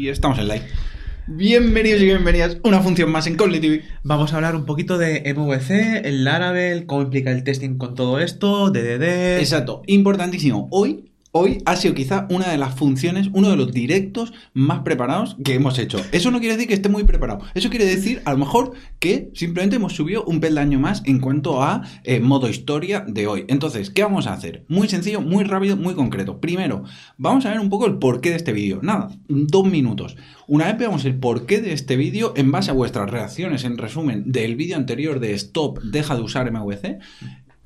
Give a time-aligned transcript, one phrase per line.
[0.00, 0.62] Y estamos en live.
[1.26, 3.84] Bienvenidos y bienvenidas a una función más en Cognitive.
[4.02, 8.18] Vamos a hablar un poquito de MVC, el Laravel, cómo implica el testing con todo
[8.18, 9.40] esto, DDD.
[9.40, 10.68] Exacto, importantísimo.
[10.70, 15.36] Hoy Hoy ha sido quizá una de las funciones, uno de los directos más preparados
[15.44, 16.00] que hemos hecho.
[16.10, 17.42] Eso no quiere decir que esté muy preparado.
[17.54, 21.62] Eso quiere decir, a lo mejor, que simplemente hemos subido un peldaño más en cuanto
[21.62, 23.44] a eh, modo historia de hoy.
[23.46, 24.64] Entonces, ¿qué vamos a hacer?
[24.66, 26.40] Muy sencillo, muy rápido, muy concreto.
[26.40, 26.82] Primero,
[27.16, 28.80] vamos a ver un poco el porqué de este vídeo.
[28.82, 30.16] Nada, dos minutos.
[30.48, 34.24] Una vez veamos el porqué de este vídeo, en base a vuestras reacciones, en resumen,
[34.32, 36.98] del vídeo anterior de Stop, deja de usar MVC,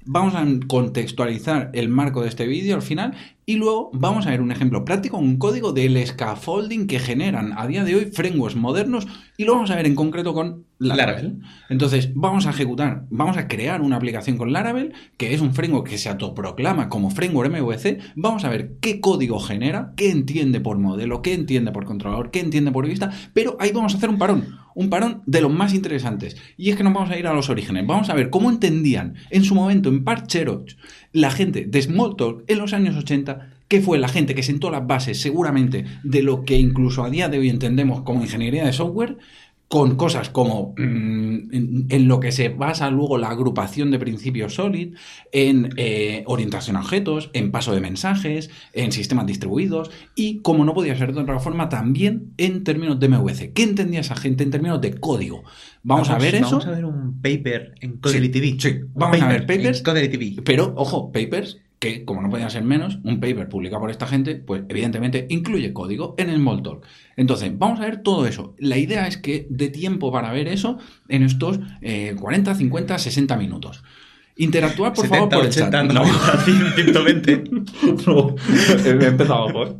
[0.06, 3.14] Vamos a contextualizar el marco de este vídeo al final
[3.46, 7.66] y luego vamos a ver un ejemplo práctico, un código del scaffolding que generan a
[7.66, 9.06] día de hoy frameworks modernos
[9.38, 11.40] y lo vamos a ver en concreto con Laravel.
[11.70, 15.88] Entonces, vamos a ejecutar, vamos a crear una aplicación con Laravel, que es un framework
[15.88, 18.00] que se autoproclama como framework MVC.
[18.14, 22.40] Vamos a ver qué código genera, qué entiende por modelo, qué entiende por controlador, qué
[22.40, 25.74] entiende por vista, pero ahí vamos a hacer un parón, un parón de los más
[25.74, 26.36] interesantes.
[26.56, 27.86] Y es que nos vamos a ir a los orígenes.
[27.86, 30.70] Vamos a ver cómo entendían en su momento en Parcheroch
[31.12, 34.86] la gente de Smalltalk en los años 80 que fue la gente que sentó las
[34.86, 39.16] bases seguramente de lo que incluso a día de hoy entendemos como ingeniería de software,
[39.74, 44.94] con cosas como mm, en, lo que se basa luego la agrupación de principios SOLID,
[45.32, 50.74] en eh, orientación a objetos, en paso de mensajes, en sistemas distribuidos y, como no
[50.74, 53.52] podía ser de otra forma, también en términos de MVC.
[53.52, 55.42] ¿Qué entendía esa gente en términos de código?
[55.82, 56.50] Vamos, a ver eso.
[56.50, 58.56] Vamos a ver un paper en Codely TV.
[58.60, 59.82] Sí, vamos a ver papers.
[59.82, 60.36] TV.
[60.44, 64.36] Pero, ojo, papers que, como no podía ser menos, un paper publicado por esta gente,
[64.36, 66.82] pues evidentemente incluye código en el Smalltalk.
[67.14, 68.54] Entonces, vamos a ver todo eso.
[68.58, 71.60] La idea es que dé tiempo para ver eso en estos
[72.16, 73.84] 40, 50, 60 minutos.
[74.36, 75.70] Interactuar, por favor, por el chat.
[75.70, 77.44] 120.
[78.06, 78.34] no,
[78.86, 79.76] he empezado por.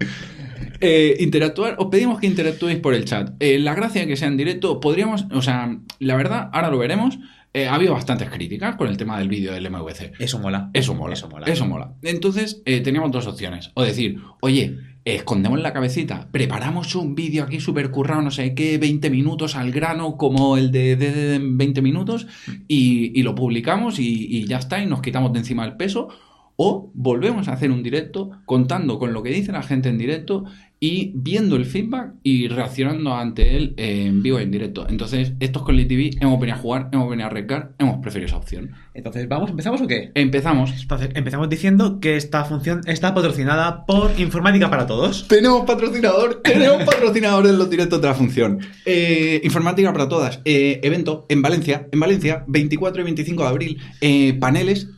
[0.81, 3.31] Eh, interactuar, os pedimos que interactuéis por el chat.
[3.41, 6.77] Eh, la gracia de que sea en directo, podríamos, o sea, la verdad, ahora lo
[6.77, 7.19] veremos,
[7.57, 10.15] eh, ha habido bastantes críticas con el tema del vídeo del MVC.
[10.19, 10.71] Eso mola.
[10.73, 11.15] Eso mola.
[11.15, 11.47] Eso mola.
[11.47, 11.95] Eso mola.
[12.03, 13.71] Entonces, eh, teníamos dos opciones.
[13.75, 18.77] O decir, oye, escondemos la cabecita, preparamos un vídeo aquí súper currado, no sé qué,
[18.79, 22.27] 20 minutos al grano, como el de, de, 20 minutos,
[22.67, 26.09] y, lo publicamos y, y ya está, y nos quitamos de encima el peso.
[26.57, 30.45] O volvemos a hacer un directo contando con lo que dice la gente en directo
[30.87, 34.87] y viendo el feedback y reaccionando ante él en vivo y en directo.
[34.87, 38.37] Entonces, estos con TV hemos venido a jugar, hemos venido a recar, hemos preferido esa
[38.37, 38.73] opción.
[38.95, 39.51] Entonces, ¿vamos?
[39.51, 40.13] ¿Empezamos o qué?
[40.15, 40.71] Empezamos.
[40.81, 45.27] Entonces, empezamos diciendo que esta función está patrocinada por Informática para Todos.
[45.27, 48.61] Tenemos patrocinador, tenemos patrocinador en los directos de la función.
[48.87, 53.83] Eh, Informática para Todas, eh, evento en Valencia, en Valencia, 24 y 25 de abril,
[54.01, 54.89] eh, paneles,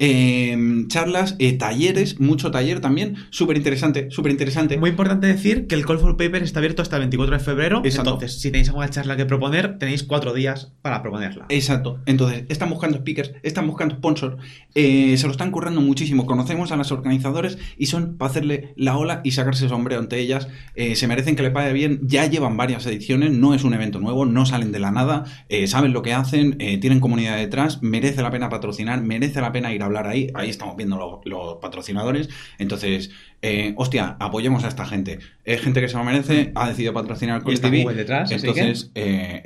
[0.89, 4.77] charlas, talleres, mucho taller también, súper interesante, súper interesante.
[4.77, 7.83] Muy importante decir que el Call for Paper está abierto hasta el 24 de febrero.
[7.83, 11.47] Entonces, si tenéis alguna charla que proponer, tenéis cuatro días para proponerla.
[11.49, 12.01] Exacto.
[12.05, 14.37] Entonces, están buscando speakers, están buscando sponsors,
[14.75, 16.27] eh, se lo están currando muchísimo.
[16.27, 20.19] Conocemos a las organizadores y son para hacerle la ola y sacarse el sombrero ante
[20.19, 20.49] ellas.
[20.75, 22.01] Eh, se merecen que le pague bien.
[22.03, 25.67] Ya llevan varias ediciones, no es un evento nuevo, no salen de la nada, eh,
[25.67, 29.83] saben lo que hacen, tienen comunidad detrás, merece la pena patrocinar, merece la pena ir
[29.83, 30.31] a hablar ahí.
[30.35, 32.29] Ahí estamos viendo los patrocinadores.
[32.59, 33.11] Entonces,
[33.43, 35.19] eh, hostia, apoyemos a esta gente.
[35.45, 37.85] Es gente que se lo merece, ha decidido patrocinar con TV.
[37.95, 39.43] detrás, entonces, eh,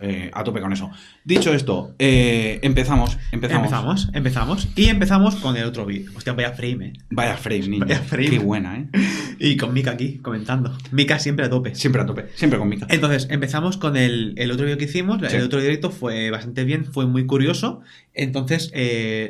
[0.00, 0.90] eh, a tope con eso.
[1.24, 3.64] Dicho esto, eh, empezamos, empezamos.
[3.64, 4.68] Empezamos, empezamos.
[4.74, 6.10] Y empezamos con el otro vídeo.
[6.16, 7.84] Hostia, vaya frame, Vaya frame, niño.
[7.84, 8.30] Vaya frame.
[8.30, 8.86] Qué buena, ¿eh?
[9.38, 10.76] Y con Mika aquí, comentando.
[10.92, 11.74] Mika siempre a tope.
[11.74, 12.86] Siempre a tope, siempre con Mika.
[12.88, 15.20] Entonces, empezamos con el, otro vídeo que hicimos.
[15.22, 17.82] El otro directo fue bastante bien, fue muy curioso.
[18.14, 18.72] Entonces,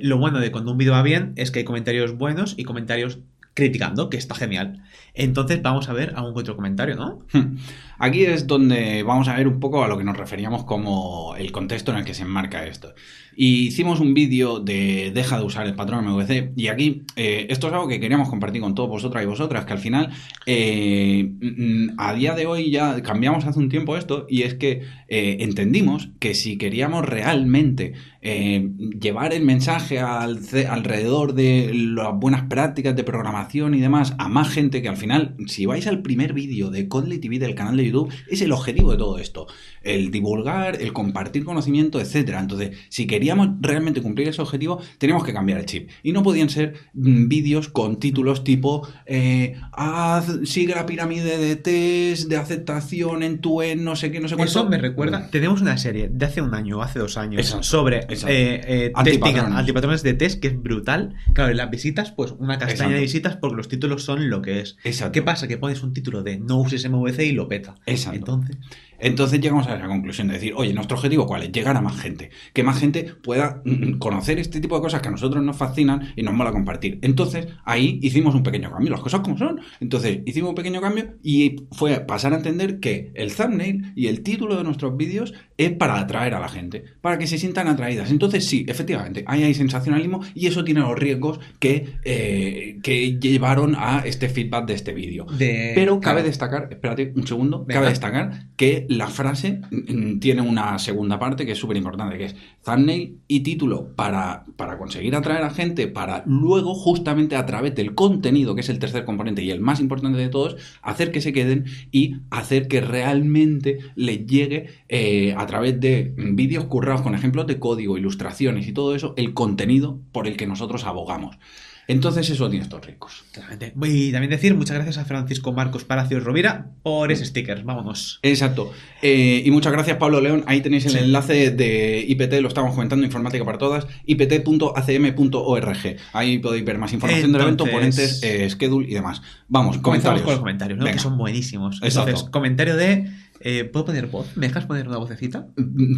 [0.00, 3.18] lo bueno de cuando un vídeo va bien es que hay comentarios buenos y comentarios
[3.54, 4.82] criticando, que está genial.
[5.14, 7.20] Entonces vamos a ver algún otro comentario, ¿no?
[7.32, 7.56] Hmm.
[7.98, 11.52] Aquí es donde vamos a ver un poco a lo que nos referíamos como el
[11.52, 12.94] contexto en el que se enmarca esto.
[13.36, 17.68] Y hicimos un vídeo de deja de usar el patrón MVC y aquí eh, esto
[17.68, 20.10] es algo que queríamos compartir con todos vosotras y vosotras, que al final
[20.46, 24.82] eh, mm, a día de hoy ya cambiamos hace un tiempo esto y es que
[25.08, 33.04] eh, entendimos que si queríamos realmente llevar el mensaje alrededor de las buenas prácticas de
[33.04, 36.88] programación y demás a más gente, que al final si vais al primer vídeo de
[36.88, 39.46] Codley TV del canal de YouTube, es el objetivo de todo esto,
[39.82, 42.40] el divulgar, el compartir conocimiento, etcétera.
[42.40, 45.90] Entonces, si queríamos realmente cumplir ese objetivo, teníamos que cambiar el chip.
[46.02, 51.56] Y no podían ser mm, vídeos con títulos tipo eh, haz, sigue la pirámide de
[51.56, 54.50] test, de aceptación en tu en no sé qué, no sé cuánto.
[54.50, 55.28] Eso me recuerda.
[55.30, 58.13] Tenemos una serie de hace un año, hace dos años, sobre Exacto.
[58.26, 60.02] Eh, eh, Antipatrones.
[60.02, 61.14] de test, que es brutal.
[61.32, 62.94] Claro, en las visitas, pues una castaña Exacto.
[62.94, 64.76] de visitas porque los títulos son lo que es.
[64.84, 65.12] Exacto.
[65.12, 65.48] ¿Qué pasa?
[65.48, 67.74] Que pones un título de no uses MVC y lo peta.
[67.86, 68.18] Exacto.
[68.18, 68.56] Entonces,
[68.98, 71.52] Entonces llegamos a esa conclusión de decir, oye, nuestro objetivo cuál es?
[71.52, 72.30] Llegar a más gente.
[72.52, 76.12] Que más gente pueda mm, conocer este tipo de cosas que a nosotros nos fascinan
[76.16, 76.98] y nos mola compartir.
[77.02, 79.60] Entonces, ahí hicimos un pequeño cambio, las cosas como son.
[79.80, 84.22] Entonces, hicimos un pequeño cambio y fue pasar a entender que el thumbnail y el
[84.22, 88.10] título de nuestros vídeos es para atraer a la gente, para que se sientan atraídas.
[88.10, 93.74] Entonces, sí, efectivamente, ahí hay sensacionalismo y eso tiene los riesgos que, eh, que llevaron
[93.76, 95.26] a este feedback de este vídeo.
[95.26, 95.72] de.
[95.74, 97.74] Pero cabe destacar, espérate un segundo, Venga.
[97.74, 102.24] cabe destacar que la frase mm, tiene una segunda parte que es súper importante, que
[102.26, 107.74] es thumbnail y título para, para conseguir atraer a gente, para luego justamente a través
[107.74, 111.20] del contenido, que es el tercer componente y el más importante de todos, hacer que
[111.20, 117.02] se queden y hacer que realmente les llegue eh, a través de mm, vídeos currados
[117.02, 121.38] con ejemplos de código, ilustraciones y todo eso, el contenido por el que nosotros abogamos.
[121.86, 123.24] Entonces eso tiene estos ricos.
[123.32, 123.72] Claramente.
[123.84, 127.62] Y también decir muchas gracias a Francisco Marcos Palacios Rovira por ese sticker.
[127.62, 128.20] Vámonos.
[128.22, 128.72] Exacto.
[129.02, 130.44] Eh, y muchas gracias, Pablo León.
[130.46, 130.98] Ahí tenéis el Sí.
[130.98, 135.96] enlace de IPT, lo estamos comentando, Informática para Todas, ipt.acm.org.
[136.12, 139.20] Ahí podéis ver más información del evento, ponentes, eh, schedule y demás.
[139.48, 140.22] Vamos, Comenzamos comentarios.
[140.22, 140.84] con los comentarios, ¿no?
[140.84, 140.96] Venga.
[140.96, 141.80] Que son buenísimos.
[141.82, 142.10] Exacto.
[142.10, 143.08] Entonces, comentario de.
[143.44, 144.36] Eh, ¿Puedo poner voz?
[144.36, 145.46] ¿Me dejas poner una vocecita?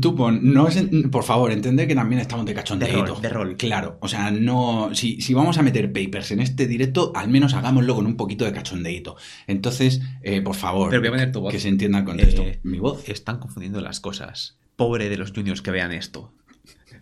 [0.02, 2.96] Tú pon, no es, por favor, entended que también estamos de cachondeito.
[3.02, 3.56] De rol, de rol.
[3.56, 7.54] Claro, o sea, no, si, si vamos a meter papers en este directo, al menos
[7.54, 9.16] hagámoslo con un poquito de cachondeito.
[9.46, 11.52] Entonces, eh, por favor, Pero voy a poner tu voz.
[11.52, 12.43] que se entienda el contexto.
[12.43, 13.08] Eh, Mi voz.
[13.08, 14.58] Están confundiendo las cosas.
[14.76, 16.32] Pobre de los juniors que vean esto.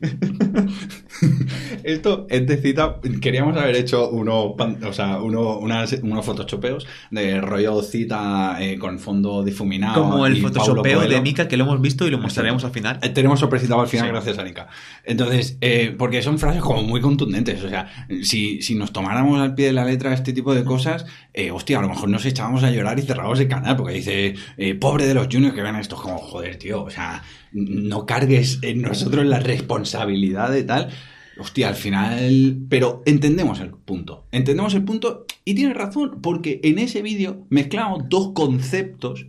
[1.82, 2.96] Esto es de cita.
[3.20, 8.98] Queríamos haber hecho uno, o sea, uno, unas- unos photoshopeos de rollo cita eh, con
[8.98, 10.02] fondo difuminado.
[10.02, 11.20] Como el photoshopeo de.
[11.20, 12.98] Mika que lo hemos visto y lo mostraremos al final.
[13.02, 14.12] Eh, Tenemos sorpresita al final, Sí.
[14.12, 14.68] gracias a Nika.
[15.04, 17.62] Entonces, eh, porque son frases como muy contundentes.
[17.62, 21.06] O sea, si, si nos tomáramos al pie de la letra este tipo de cosas,
[21.32, 24.34] eh, hostia, a lo mejor nos echábamos a llorar y cerrábamos el canal, porque dice,
[24.80, 27.22] pobre de los juniors que vean esto, como, joder, tío, o sea,
[27.54, 30.90] no cargues en nosotros la responsabilidad de tal.
[31.38, 32.58] Hostia, al final.
[32.68, 34.26] Pero entendemos el punto.
[34.32, 39.26] Entendemos el punto y tienes razón, porque en ese vídeo mezclamos dos conceptos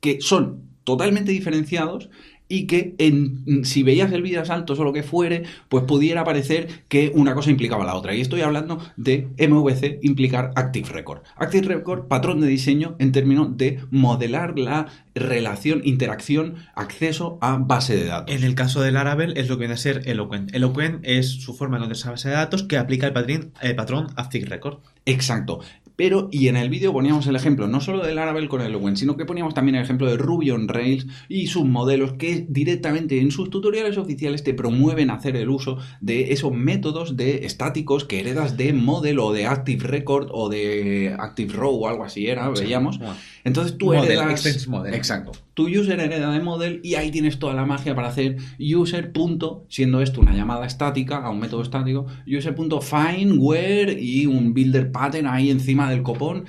[0.00, 2.10] que son totalmente diferenciados
[2.50, 6.24] y que en, si veías el vídeo a saltos o lo que fuere, pues pudiera
[6.24, 8.14] parecer que una cosa implicaba la otra.
[8.14, 11.22] Y estoy hablando de MVC implicar Active Record.
[11.36, 17.96] Active Record, patrón de diseño en términos de modelar la relación, interacción, acceso a base
[17.96, 18.34] de datos.
[18.34, 20.52] En el caso del Laravel es lo que viene a ser Eloquent.
[20.52, 24.08] Eloquent es su forma de esa base de datos que aplica el, patrón el patrón
[24.16, 24.78] Active Record.
[25.06, 25.60] Exacto.
[26.00, 28.96] Pero, y en el vídeo poníamos el ejemplo no solo del Laravel con el Eloquent,
[28.96, 33.20] sino que poníamos también el ejemplo de Ruby on Rails y sus modelos que directamente
[33.20, 38.18] en sus tutoriales oficiales te promueven hacer el uso de esos métodos de estáticos que
[38.18, 42.48] heredas de Model o de Active Record o de Active Row o algo así era,
[42.48, 42.98] veíamos.
[43.44, 44.68] Entonces tú Model, heredas...
[44.68, 44.94] model.
[44.94, 45.32] Exacto.
[45.52, 49.12] Tu user hereda de model y ahí tienes toda la magia para hacer user.
[49.12, 52.54] punto, siendo esto una llamada estática a un método estático, user.
[52.54, 56.44] punto find, where y un builder pattern ahí encima del copón.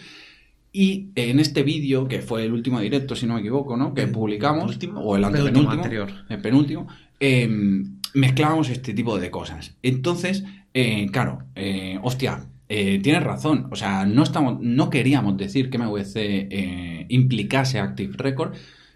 [0.74, 3.94] Y en este vídeo, que fue el último directo, si no me equivoco, ¿no?
[3.94, 6.10] Que El publicamos, penúltimo, o el anterior.
[6.30, 6.88] el penúltimo,
[7.20, 7.50] eh,
[8.14, 9.76] mezclábamos este tipo de cosas.
[9.84, 13.68] Entonces, eh, claro, eh, hostia, eh, tienes razón.
[13.72, 18.54] O sea, no, estamos, no queríamos decir que MVC eh, implicase Active Record,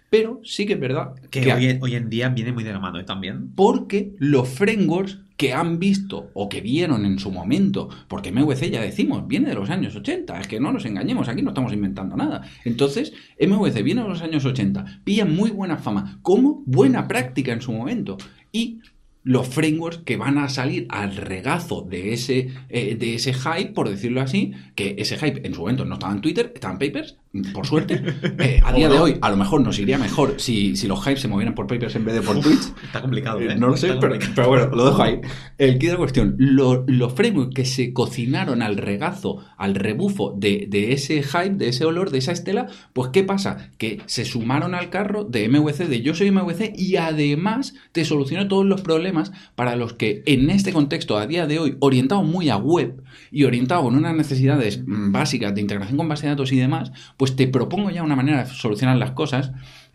[0.08, 2.72] pero sí que es verdad Que que hoy, en- hoy en día viene muy de
[2.72, 3.04] la mano ¿eh?
[3.04, 3.50] también.
[3.54, 8.80] porque los frameworks que han visto o que vieron en su momento, porque MVC ya
[8.80, 12.16] decimos, viene de los años 80, es que no nos engañemos, aquí no estamos inventando
[12.16, 12.42] nada.
[12.64, 17.60] Entonces, MVC viene de los años 80, pilla muy buena fama, como buena práctica en
[17.60, 18.16] su momento.
[18.50, 18.80] Y
[19.26, 23.88] los frameworks que van a salir al regazo de ese, eh, de ese hype, por
[23.88, 27.16] decirlo así, que ese hype en su momento no estaba en Twitter, estaba en Papers,
[27.52, 28.02] por suerte.
[28.38, 31.20] Eh, a día de hoy, a lo mejor nos iría mejor si, si los hypes
[31.20, 32.60] se movieran por Papers en vez de por Twitch.
[32.84, 33.56] Está complicado, Eh, ¿eh?
[33.56, 35.20] No lo sé, pero, bueno, lo dejo ahí.
[35.58, 40.66] El kit de cuestión, lo- los frameworks que se cocinaron al regazo, al rebufo de,
[40.68, 43.70] de ese hype, de ese olor, de esa estela, pues ¿qué pasa?
[43.78, 48.48] Que se sumaron al carro de MVC, de yo soy MVC, y además te solucionó
[48.48, 52.50] todos los problemas para los que en este contexto, a día de hoy, orientado muy
[52.50, 56.52] a web y orientado con unas necesidades mm, básicas de integración con base de datos
[56.52, 59.52] y demás, pues te propongo ya una manera de solucionar las cosas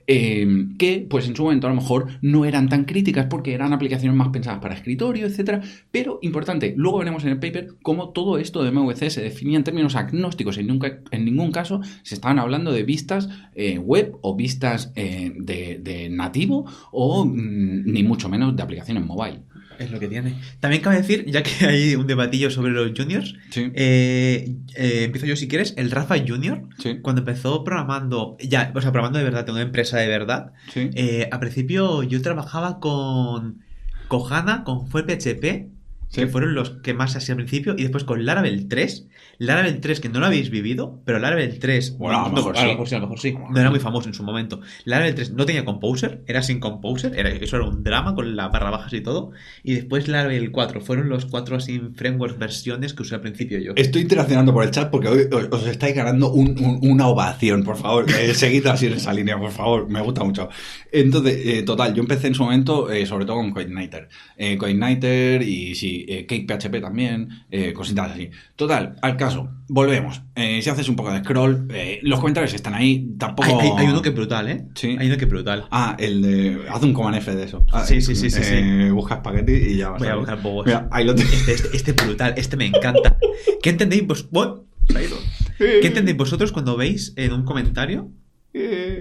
[0.08, 3.72] eh, que pues en su momento a lo mejor no eran tan críticas porque eran
[3.72, 5.62] aplicaciones más pensadas para escritorio, etcétera,
[5.92, 9.64] pero importante, luego veremos en el paper cómo todo esto de MVC se definía en
[9.64, 14.36] términos agnósticos, en, nunca, en ningún caso se estaban hablando de vistas eh, web o
[14.36, 19.42] vistas eh, de, de nativo o mm, ni mucho menos de aplicaciones mobile.
[19.82, 20.36] Es lo que tiene.
[20.60, 23.72] También cabe decir, ya que hay un debatillo sobre los juniors, Sí.
[23.76, 25.74] eh, eh, empiezo yo si quieres.
[25.78, 27.00] El Rafa Junior, Sí.
[27.02, 30.90] cuando empezó programando, ya, o sea, programando de verdad, en una empresa de verdad, Sí.
[30.94, 33.60] eh, a principio yo trabajaba con
[34.08, 35.70] Kohana, con FuePHP,
[36.14, 39.08] que fueron los que más así al principio, y después con Laravel 3.
[39.44, 41.98] Laravel 3, que no lo habéis vivido, pero Laravel 3.
[41.98, 42.62] Bueno, a lo no, a sí.
[42.64, 43.34] lo mejor sí, a lo mejor sí.
[43.50, 44.62] No era muy famoso en su momento.
[44.86, 48.52] Laravel 3 no tenía Composer, era sin Composer, era, eso era un drama con las
[48.52, 49.32] barra bajas y todo.
[49.64, 53.74] Y después Laravel 4, fueron los cuatro así frameworks versiones que usé al principio yo.
[53.76, 57.78] Estoy interaccionando por el chat porque hoy os, estáis ganando un- un- una ovación, por
[57.78, 58.06] favor.
[58.22, 59.90] Eh, seguid así en esa línea, por favor.
[59.90, 60.50] Me gusta mucho.
[60.92, 64.08] Entonces, eh, total, yo empecé en su momento, eh, sobre todo con Coigniter.
[64.38, 67.30] Eh, Coigniter y sí, CakePHP también,
[67.74, 68.30] cositas así.
[68.56, 69.31] Total, al caso,
[69.68, 70.22] volvemos.
[70.36, 73.48] Eh, si haces un poco de scroll, eh, los comentarios están ahí, tampoco...
[73.60, 74.66] Hay, hay- hay uno que es brutal, ¿eh?
[74.76, 74.96] Sí.
[75.00, 75.66] Hay uno que es brutal.
[75.72, 76.62] Ah, el de...
[76.70, 77.66] Haz un command F de eso.
[77.72, 80.20] Ah, Sí, sí, sí, sí, eh, Busca espagueti y ya vas Voy a ver.
[80.20, 80.66] buscar bobos.
[80.66, 81.34] Mira, ahí lo tienes.
[81.34, 83.18] Este, este, este brutal, este me encanta.
[83.62, 84.28] ¿Qué entendéis vos?
[84.32, 84.48] ¡Uy!
[84.90, 85.18] Se ha ido.
[85.58, 88.10] ¿Qué entendéis vosotros cuando veis en un comentario?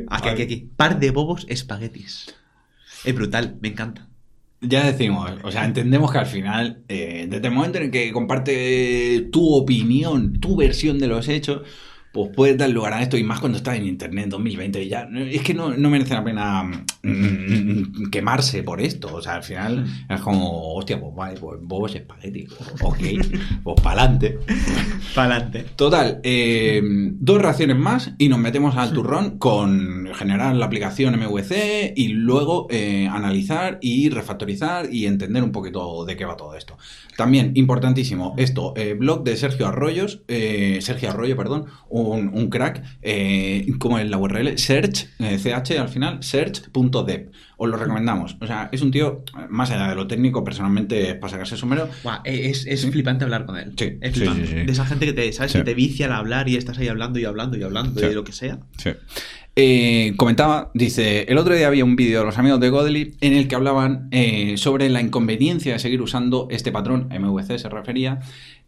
[0.09, 0.71] Aquí, aquí, aquí.
[0.77, 2.35] Par de bobos espaguetis.
[3.05, 4.09] Es brutal, me encanta.
[4.63, 8.13] Ya decimos, o sea, entendemos que al final, eh, desde el momento en el que
[8.13, 11.63] comparte tu opinión, tu versión de los hechos,
[12.13, 14.89] pues puedes dar lugar a esto y más cuando estás en internet en 2020 y
[14.89, 15.09] ya.
[15.15, 16.63] Es que no, no merece la pena
[17.03, 19.15] mm, quemarse por esto.
[19.15, 22.47] O sea, al final es como, hostia, pues vale, pues bobos espagueti.
[22.83, 22.99] Ok,
[23.63, 24.39] pues pa'lante.
[25.15, 25.67] Para adelante.
[25.77, 31.95] Total, eh, dos reacciones más y nos metemos al turrón con generar la aplicación MVC
[31.97, 36.77] y luego eh, analizar y refactorizar y entender un poquito de qué va todo esto.
[37.21, 43.67] También, importantísimo, esto, eh, blog de Sergio Arroyos, eh, Sergio Arroyo, perdón, un, crack, eh,
[43.79, 47.31] como es la URL, search, ch al final, search.dev.
[47.63, 48.37] Os lo recomendamos.
[48.41, 51.61] O sea, es un tío, más allá de lo técnico, personalmente es para sacarse el
[51.61, 51.89] sombrero.
[52.03, 52.91] Buah, es es Sí.
[52.91, 53.73] flipante hablar con él.
[53.77, 54.25] Sí, Es sí.
[54.25, 55.53] De esa gente que te, ¿sabes?
[55.53, 58.25] Que te vicia al hablar y estás ahí hablando y hablando y hablando de lo
[58.25, 58.61] que sea.
[58.79, 58.91] Sí.
[59.57, 63.35] Eh, comentaba, dice, el otro día había un vídeo de los amigos de Godly en
[63.35, 68.21] el que hablaban eh, sobre la inconveniencia de seguir usando este patrón, MVC se refería,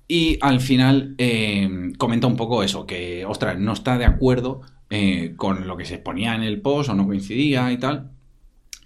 [0.09, 5.33] y al final eh, comenta un poco eso, que, ostras, no está de acuerdo eh,
[5.37, 8.11] con lo que se exponía en el post o no coincidía y tal.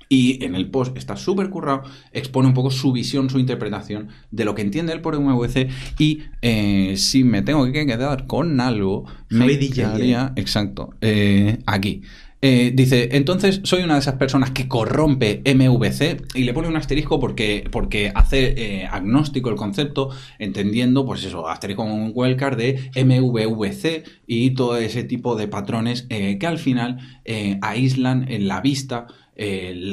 [0.08, 1.82] Y en el post está súper currado,
[2.12, 5.68] expone un poco su visión, su interpretación de lo que entiende él por MVC.
[5.98, 12.02] Y eh, si me tengo que quedar con algo, me quedaría, exacto, eh, aquí.
[12.42, 16.76] Eh, dice, entonces soy una de esas personas que corrompe MVC y le pone un
[16.76, 22.58] asterisco porque, porque hace eh, agnóstico el concepto, entendiendo, pues eso, asterisco con un wildcard
[22.58, 28.48] de MVVC y todo ese tipo de patrones eh, que al final eh, aíslan en
[28.48, 29.92] la vista eh,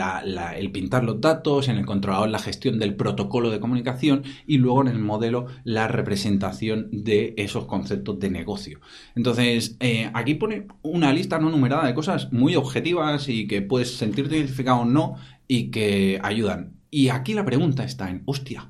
[0.57, 4.81] el pintar los datos, en el controlador la gestión del protocolo de comunicación y luego
[4.81, 8.79] en el modelo la representación de esos conceptos de negocio.
[9.15, 13.95] Entonces, eh, aquí pone una lista no numerada de cosas muy objetivas y que puedes
[13.95, 15.15] sentirte identificado o no
[15.47, 16.73] y que ayudan.
[16.89, 18.69] Y aquí la pregunta está en, hostia,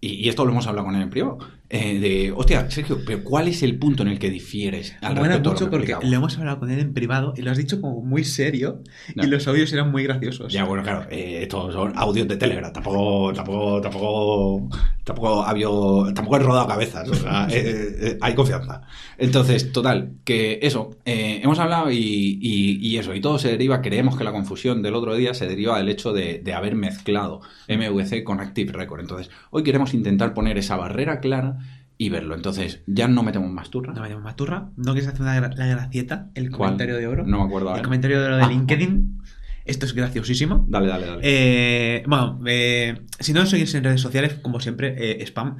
[0.00, 1.38] y, y esto lo hemos hablado con él en privado,
[1.74, 5.22] eh, de, hostia, Sergio, pero ¿cuál es el punto en el que difieres al lo
[5.50, 8.02] mucho que porque lo hemos hablado con él en privado y lo has dicho como
[8.02, 8.82] muy serio
[9.16, 9.24] No.
[9.24, 10.52] y los audios eran muy graciosos.
[10.52, 14.68] Ya, bueno, claro, eh, estos son audios de Telegram, tampoco, tampoco, tampoco,
[15.02, 15.66] tampoco había,
[16.14, 18.82] tampoco he rodado cabezas, o sea, eh, eh, hay confianza.
[19.18, 21.96] Entonces, total, que eso, eh, hemos hablado y,
[22.40, 25.46] y- y eso, y todo se deriva, creemos que la confusión del otro día se
[25.46, 29.00] deriva del hecho de, de haber mezclado MVC con Active Record.
[29.00, 31.58] Entonces, hoy queremos intentar poner esa barrera clara
[32.04, 32.34] y verlo.
[32.34, 33.92] Entonces, ya no metemos más turra.
[33.92, 34.70] No me llamo Maturra.
[34.76, 36.30] ¿No quieres hacer una gra- la gracieta?
[36.34, 36.70] El ¿Cuál?
[36.70, 37.24] comentario de oro.
[37.26, 37.82] No me acuerdo El ahora.
[37.82, 39.18] comentario de oro de Ah, LinkedIn.
[39.64, 40.66] Esto es graciosísimo.
[40.68, 41.20] Dale, dale, dale.
[41.22, 45.58] Eh, bueno, eh, si no seguís en redes sociales, como siempre, eh, spam.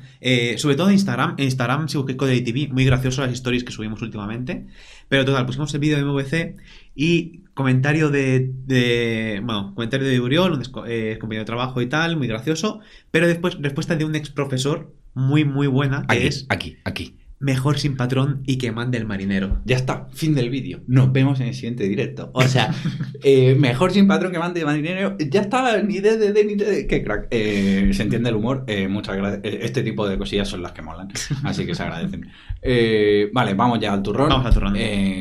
[0.56, 1.36] Sobre todo en Instagram.
[1.38, 4.66] En Instagram, si busquéis Code TV, muy gracioso las stories que subimos últimamente.
[5.08, 6.56] Pero total, pusimos el vídeo de MVC
[6.96, 12.26] y comentario de, de- Bueno, comentario de Uriol, un compañero de trabajo y tal, muy
[12.26, 12.80] gracioso.
[13.12, 17.16] Pero después, respuesta de un ex profesor muy, muy buena, que aquí, es aquí, aquí.
[17.38, 19.60] mejor sin patrón y que mande el marinero.
[19.64, 20.80] Ya está, fin del vídeo.
[20.86, 22.30] Nos vemos en el siguiente directo.
[22.34, 22.72] O sea,
[23.24, 25.16] eh, mejor sin patrón que mande más dinero.
[25.18, 26.86] Ya está, ni de, de, de, ni de.
[26.86, 27.26] Qué crack.
[27.30, 28.64] Eh, se entiende el humor.
[28.68, 29.40] eh, muchas gracias.
[29.44, 31.08] Este tipo de cosillas son las que molan.
[31.42, 32.28] Así que se agradecen.
[33.34, 34.28] Vale, vamos ya al turrón.
[34.28, 34.76] Vamos al turrón.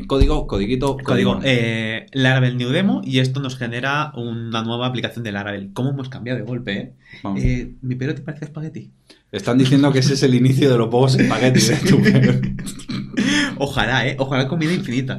[0.07, 1.39] Código, codiguito, Código
[2.13, 5.71] Laravel New Demo y esto nos genera una nueva aplicación de Laravel.
[5.74, 6.95] ¿Cómo hemos cambiado de golpe,
[7.33, 7.74] eh?
[7.81, 8.91] ¿Mi pelo te parece espagueti?
[9.31, 11.69] Están diciendo que ese es el inicio de los huevos espaguetis.
[11.69, 11.79] ¿eh?
[11.88, 12.01] Tú,
[13.57, 14.15] Ojalá, ¿eh?
[14.19, 15.17] Ojalá comida infinita.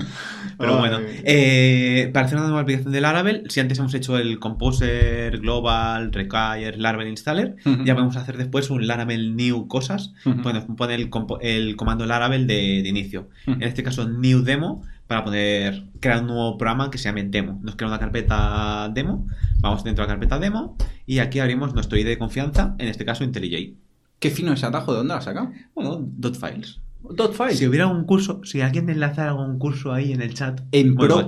[0.59, 4.39] Pero bueno, eh, para hacer una nueva aplicación de Laravel, si antes hemos hecho el
[4.39, 7.85] Composer, Global, Require, Laravel Installer, Ujú.
[7.85, 10.13] ya podemos hacer después un Laravel New cosas.
[10.25, 10.43] Ujú.
[10.43, 10.95] Bueno, pone
[11.41, 13.29] el, comando Laravel de, de inicio.
[13.47, 17.59] En este caso, New Demo, para poder crear un nuevo programa que se llame Demo.
[17.63, 19.27] Nos crea una carpeta Demo,
[19.61, 20.77] vamos dentro de la carpeta Demo
[21.07, 23.75] y aquí abrimos nuestro ID de confianza, en este caso IntelliJ.
[24.23, 25.51] Qué fino ese atajo, ¿de dónde lo has sacado?
[25.75, 26.81] Bueno, dot files.
[27.11, 27.57] Dot file.
[27.57, 31.25] Si hubiera un curso, si alguien enlazara algún curso ahí en el chat, En, bueno,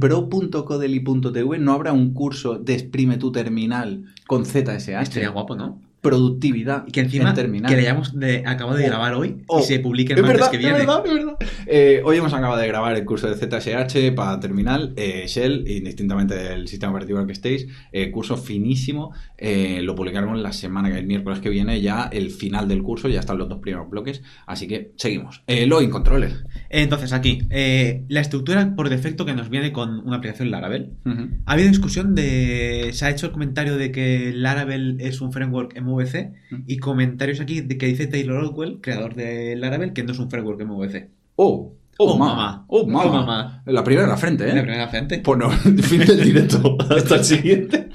[0.00, 4.88] pro, pro.codeli.tv no habrá un curso de exprime tu terminal con ZSH.
[4.88, 5.82] Estaría guapo, ¿no?
[6.08, 9.60] Productividad que encima que le hayamos de, acabo de Oh, grabar hoy oh.
[9.60, 10.78] y se publique el Es martes verdad, que es viene.
[10.78, 11.36] verdad, es verdad.
[11.66, 16.34] Eh, hoy hemos acabado de grabar el curso de ZSH para terminal, eh, Shell, indistintamente
[16.34, 17.66] del sistema operativo en el que estéis.
[17.92, 19.12] eh, curso finísimo.
[19.38, 23.38] lo publicaremos la semana, el miércoles que viene, ya el final del curso, ya están
[23.38, 24.22] los dos primeros bloques.
[24.46, 25.42] Así que seguimos.
[25.66, 26.34] Login controles.
[26.70, 30.90] Entonces, aquí, eh, la estructura por defecto que nos viene con una aplicación Laravel.
[31.06, 31.28] Ujú.
[31.46, 32.90] Ha habido discusión de.
[32.92, 36.32] Se ha hecho el comentario de que Laravel es un framework MVC
[36.66, 40.30] y comentarios aquí de que dice Taylor Odwell, creador de Laravel, que no es un
[40.30, 41.08] framework MVC.
[41.36, 42.34] Oh, Oh, oh, mamá.
[42.36, 42.64] mamá.
[42.68, 43.04] Oh, mamá.
[43.04, 43.62] Oh, mamá.
[43.66, 44.50] La primera en la frente, ¿eh?
[44.50, 45.18] En la primera frente.
[45.18, 45.50] Pues no,
[45.82, 46.78] fin del directo.
[46.90, 47.88] Hasta el siguiente.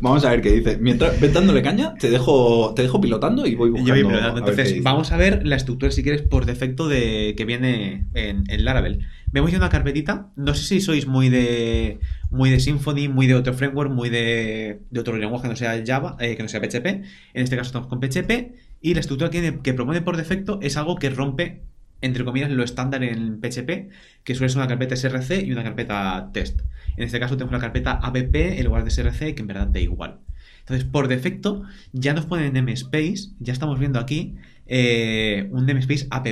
[0.00, 0.78] Vamos a ver qué dice.
[0.78, 3.94] Mientras ves dándole caña, te dejo, te dejo pilotando y voy buscando.
[3.94, 4.38] Yo voy pilotando.
[4.40, 8.64] Entonces, vamos a ver la estructura, si quieres, por defecto de que viene en, en
[8.64, 9.06] Laravel.
[9.32, 10.30] Vemos ya una carpetita.
[10.36, 11.98] No sé si sois muy de
[12.30, 15.82] muy de Symfony, muy de otro framework, muy de, de otro lenguaje que no sea
[15.84, 16.86] Java, eh, que no sea PHP.
[16.86, 18.54] En este caso estamos con PHP.
[18.80, 21.62] Y la estructura que, que propone por defecto es algo que rompe,
[22.04, 23.90] entre comillas, lo estándar en PHP,
[24.24, 26.60] que suele ser una carpeta SRC y una carpeta test.
[26.96, 29.80] En este caso tenemos la carpeta app en lugar de SRC, que en verdad da
[29.80, 30.20] igual.
[30.60, 36.26] Entonces, por defecto, ya nos ponen namespace, ya estamos viendo aquí eh, un namespace app.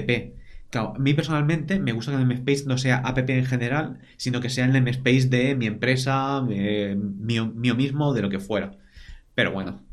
[0.70, 4.40] Claro, a mí personalmente me gusta que el namespace no sea app en general, sino
[4.40, 8.72] que sea el namespace de mi empresa, mío, mío mismo, de lo que fuera.
[9.34, 9.91] Pero bueno.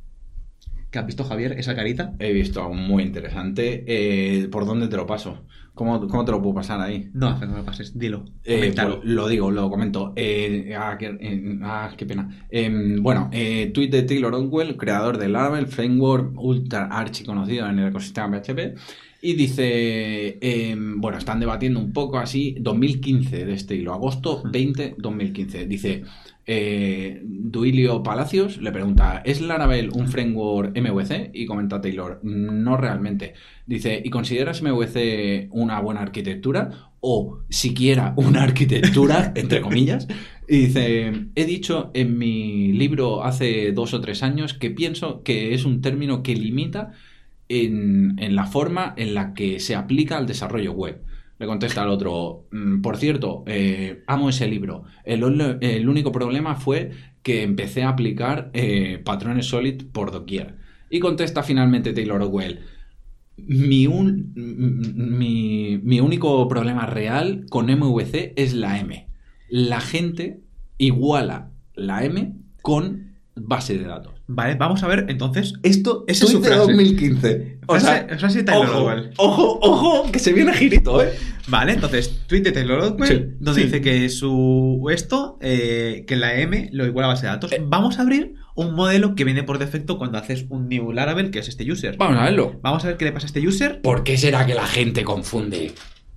[0.91, 1.51] ¿Qué has visto, Javier?
[1.53, 2.15] Esa carita.
[2.17, 3.84] He visto algo muy interesante.
[3.88, 5.46] Eh, ¿Por dónde te lo paso?
[5.75, 7.12] ¿Cómo, cómo te lo puedo pasar ahí?
[7.13, 8.25] No, no me pases, dilo.
[8.43, 10.13] Eh, pues, lo digo, lo comento.
[10.15, 12.47] Eh, ah, qué, ah, qué pena.
[12.49, 17.89] Em, bueno, tweet de Taylor Odwell, creador de Laravel, framework ultra archi conocido en el
[17.89, 18.75] ecosistema PHP.
[19.21, 24.95] Y dice, em, bueno, están debatiendo un poco así, 2015 de este hilo, agosto 20,
[24.97, 25.65] 2015.
[25.65, 26.04] Dice,
[26.45, 31.32] eh, Duilio Palacios le pregunta, ¿es Laravel un framework MVC?
[31.34, 33.34] Y comenta Taylor, no realmente.
[33.65, 36.91] Dice, ¿y consideras MVC una buena arquitectura?
[37.02, 40.08] O siquiera una arquitectura, entre comillas.
[40.47, 45.54] Y dice, he dicho en mi libro hace dos o tres años que pienso que
[45.54, 46.93] es un término que limita
[47.47, 51.02] en, en la forma en la que se aplica al desarrollo web.
[51.39, 54.84] Le contesta al otro, "Mm, por cierto, eh, amo ese libro.
[55.06, 55.23] El,
[55.62, 56.91] el único problema fue
[57.23, 60.56] que empecé a aplicar eh, patrones solid por doquier.
[60.89, 62.60] Y contesta finalmente Taylor Odwell,
[63.38, 69.08] mi, un- m- mi, mi único problema real con MVC es la M.
[69.49, 70.41] La gente
[70.78, 74.18] iguala la M con base de datos.
[74.32, 75.54] Vale, vamos a ver entonces.
[75.63, 76.60] Esto Esa es su frase.
[76.60, 77.60] 2015.
[77.65, 81.13] O sea, Frase- frase ojo, ojo, ojo, que se viene girito, ¿eh?
[81.48, 83.65] Vale, entonces, tweet de Taylor Odwell, Sí, donde sí.
[83.68, 87.52] dice que su esto, eh, que la M lo iguala a base de datos.
[87.54, 87.63] Eh.
[87.65, 91.39] Vamos a abrir un modelo que viene por defecto cuando haces un new Laravel, que
[91.39, 91.98] es este user.
[91.98, 92.60] Vamos a verlo.
[92.62, 93.82] Vamos a ver qué le pasa a este user.
[93.82, 95.72] ¿Por qué será que la gente confunde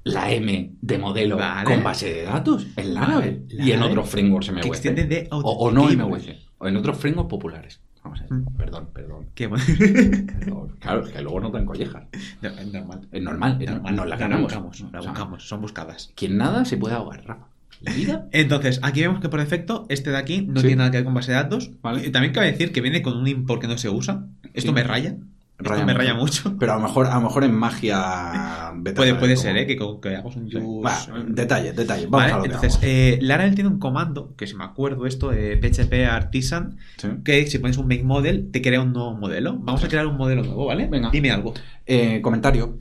[0.04, 1.64] la M de modelo Vale.
[1.64, 4.66] con base de datos en Laravel y en otros frameworks Que MVC?
[4.66, 5.84] extiende de O, o no.
[5.84, 6.36] MVC.
[6.58, 7.80] O en otros frameworks populares.
[8.04, 8.32] Vamos a ver.
[8.32, 8.44] Mm.
[8.56, 9.26] Perdón, perdón.
[9.34, 10.76] Qué perdón.
[10.80, 12.04] Claro, es que luego no traen collejas.
[12.40, 13.08] No, es normal.
[13.12, 13.96] Es normal, es normal.
[13.96, 14.42] Nos la No, ganamos.
[14.44, 16.12] buscamos, la O sea, buscamos, son buscadas.
[16.16, 17.46] Quien nada se puede ahogar, Rafa.
[17.80, 18.26] La vida.
[18.32, 20.66] Entonces, aquí vemos que por defecto, este de aquí no Sí.
[20.68, 21.70] tiene nada que ver con base de datos.
[21.82, 22.06] Vale.
[22.06, 24.24] Y también cabe decir que viene con un import que no se usa.
[24.54, 24.74] Esto Sí.
[24.74, 25.16] me raya.
[25.62, 26.54] Esto Raya me raya mucho.
[26.58, 28.72] Pero a lo mejor, a lo mejor en magia.
[28.94, 29.66] Puede, puede ser, ¿eh?
[29.66, 30.98] Que, que hagamos un use- Va,
[31.28, 32.06] detalle, detalle.
[32.06, 32.86] Vamos Vale, a lo que entonces, vamos.
[32.88, 37.08] eh, Laravel tiene un comando, que si me acuerdo esto, de PHP Artisan, Sí.
[37.24, 39.56] que si pones un make model, te crea un nuevo modelo.
[39.58, 40.86] Vamos a crear un modelo nuevo, ¿vale?
[40.88, 41.10] Venga.
[41.10, 41.54] Dime algo.
[41.86, 42.78] Eh, comentario.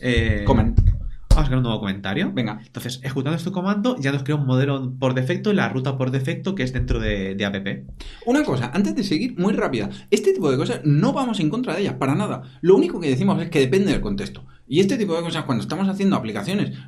[0.00, 0.42] Eh.
[1.34, 2.30] Vamos a crear un nuevo comentario.
[2.30, 2.60] Venga.
[2.62, 6.10] Entonces, ejecutando este comando, ya nos crea un modelo por defecto y la ruta por
[6.10, 7.66] defecto que es dentro de, de app.
[8.26, 9.88] Una cosa, antes de seguir, muy rápida.
[10.10, 12.42] Este tipo de cosas no vamos en contra de ellas, para nada.
[12.60, 14.44] Lo único que decimos es que depende del contexto.
[14.68, 16.78] Y este tipo de cosas, cuando estamos haciendo aplicaciones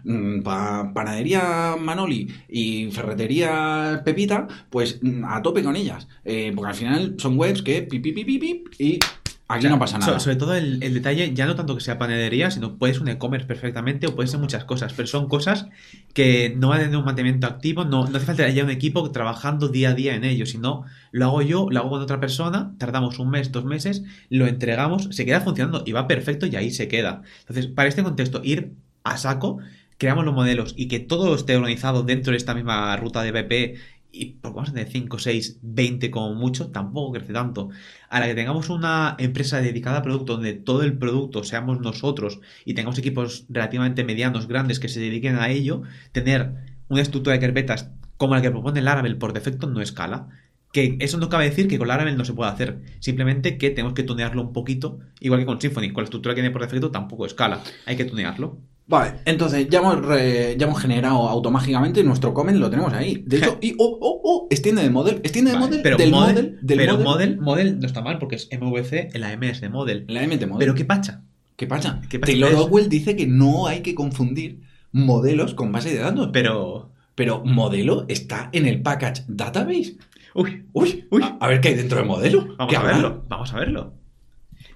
[0.45, 6.07] para panadería Manoli y ferretería Pepita, pues mm, a tope con ellas.
[6.23, 8.99] Eh, porque al final son webs que pip, pip, pip, pip, pip, y
[9.47, 10.19] Aquí no pasa nada.
[10.21, 13.09] sobre todo el, el detalle, ya no tanto que sea panadería, sino puede ser un
[13.09, 15.67] e-commerce perfectamente o puede ser muchas cosas, pero son cosas
[16.15, 19.11] que no van a tener un mantenimiento activo, no, no hace falta ya un equipo
[19.11, 22.75] trabajando día a día en ello, sino lo hago yo, lo hago con otra persona,
[22.79, 26.71] tardamos un mes, dos meses, lo entregamos, se queda funcionando y va perfecto y ahí
[26.71, 27.21] se queda.
[27.41, 29.59] Entonces, para este contexto, ir a saco,
[29.99, 33.79] creamos los modelos y que todo esté organizado dentro de esta misma ruta de BP
[34.14, 37.70] y pues vamos a tener 5, 6, 20 como mucho, tampoco crece tanto.
[38.09, 42.40] A la que tengamos una empresa dedicada a producto donde todo el producto seamos nosotros
[42.64, 46.55] y tengamos equipos relativamente medianos, grandes que se dediquen a ello, tener
[46.88, 50.29] una estructura de carpetas como la que propone Laravel por defecto no escala.
[50.72, 52.81] Que eso no cabe decir que con Laravel no se puede hacer.
[52.98, 55.92] Simplemente que tenemos que tunearlo un poquito, igual que con Symfony.
[55.92, 57.62] Con la estructura que tiene por defecto tampoco escala.
[57.87, 58.59] Hay que tunearlo.
[58.87, 63.23] Vale, entonces ya hemos, re- ya hemos generado automáticamente nuestro comment, lo tenemos ahí.
[63.27, 66.11] De hecho, y oh, oh, oh, extiende de model, extiende de Vale, model, pero del
[66.11, 69.49] model, model, del pero model, model, model no está mal porque es MVC, la M
[69.49, 70.05] es de model.
[70.09, 70.59] la MT model.
[70.59, 71.23] Pero ¿qué pacha?
[71.57, 72.03] ¿Qué pasa?
[72.11, 72.33] ¿Qué pasa?
[72.33, 74.61] Taylor dice que no hay que confundir
[74.92, 76.31] modelos con base de datos.
[76.33, 76.90] Pero.
[77.14, 79.97] Pero modelo está en el package database.
[80.35, 81.23] Uy, Uy, Uy.
[81.23, 82.57] A, a ver qué hay dentro del modelo.
[82.59, 83.25] vamos ¿Qué a verlo.
[83.29, 83.94] Vamos a verlo.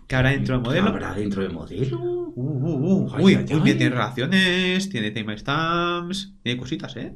[0.09, 0.89] ¿Qué habrá dentro del ¿Qué modelo?
[0.89, 1.99] habrá dentro del modelo?
[2.01, 3.11] Uh, uh, uh.
[3.15, 3.75] Ay, Uy, ay, uy, ay.
[3.77, 7.15] tiene relaciones, tiene timestamps, tiene cositas, ¿eh?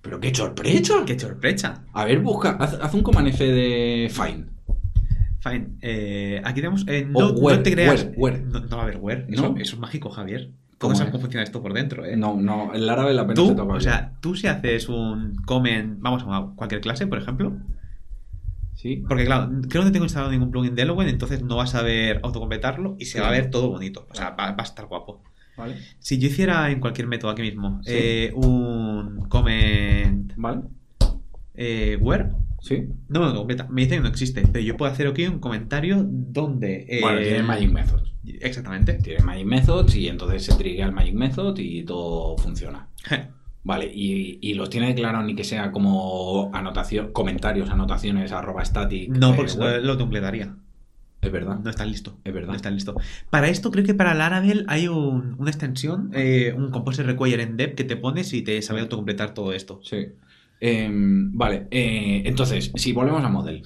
[0.00, 0.94] Pero qué sorpresa.
[1.06, 1.84] Qué sorpresa.
[1.92, 4.48] A ver, busca, haz, haz un command F de find.
[5.40, 5.76] Fine.
[5.82, 6.84] Eh, aquí tenemos.
[6.88, 8.04] eh, O no, where, no te creas.
[8.04, 8.40] where, where.
[8.42, 9.26] No, no va a haber where.
[9.28, 9.56] Eso, ¿No?
[9.60, 10.50] eso es mágico, Javier.
[10.78, 11.12] ¿Cómo ¿Cómo sabes es?
[11.12, 12.16] cómo funciona esto por dentro, eh?
[12.16, 13.80] No, no, el Laravel apenas se Tú, toca o bien.
[13.80, 17.56] sea, tú si haces un comment, vamos a cualquier clase, por ejemplo,
[18.84, 19.02] Sí.
[19.08, 21.80] porque claro, creo que no tengo instalado ningún plugin de Eloquent, entonces no vas a
[21.82, 24.84] ver autocompletarlo y se va a ver todo bonito, o sea, va, va a estar
[24.84, 25.22] guapo.
[25.56, 25.76] Vale.
[26.00, 27.92] Si yo hiciera en cualquier método aquí mismo Sí.
[27.94, 30.62] eh, un comment Vale.
[31.54, 32.28] eh, where,
[32.60, 32.82] Sí.
[33.08, 35.38] no me lo completa, me dice que no existe, pero yo puedo hacer aquí un
[35.38, 36.84] comentario donde...
[36.88, 38.12] eh, Bueno, tiene Magic Methods.
[38.40, 38.94] Exactamente.
[38.94, 42.88] Tiene Magic Methods y entonces se triguea el Magic Method y todo funciona.
[43.64, 49.08] Vale, y, y los tiene declarado ni que sea como anotación, comentarios, anotaciones, arroba static.
[49.10, 50.54] No, eh, porque lo autocompletaría.
[51.22, 51.58] Es verdad.
[51.64, 52.18] No está listo.
[52.24, 52.50] Es verdad.
[52.50, 52.94] No está listo.
[53.30, 57.56] Para esto, creo que para Laravel hay un- una extensión, eh, un Composer Require en
[57.56, 59.80] Dev que te pones y te sabe autocompletar todo esto.
[59.82, 60.08] Sí.
[60.60, 63.62] Em, vale, eh, entonces, si volvemos a Model,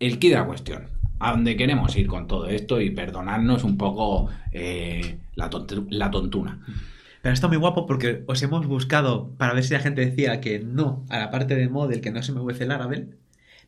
[0.00, 0.84] el key de la cuestión.
[1.20, 5.50] A donde queremos ir con todo esto y perdonarnos un poco eh, la,
[5.90, 6.60] la tontuna.
[7.24, 10.58] Pero está muy guapo porque os hemos buscado para ver si la gente decía que
[10.60, 13.16] no a la parte de model que no es MVC Laravel,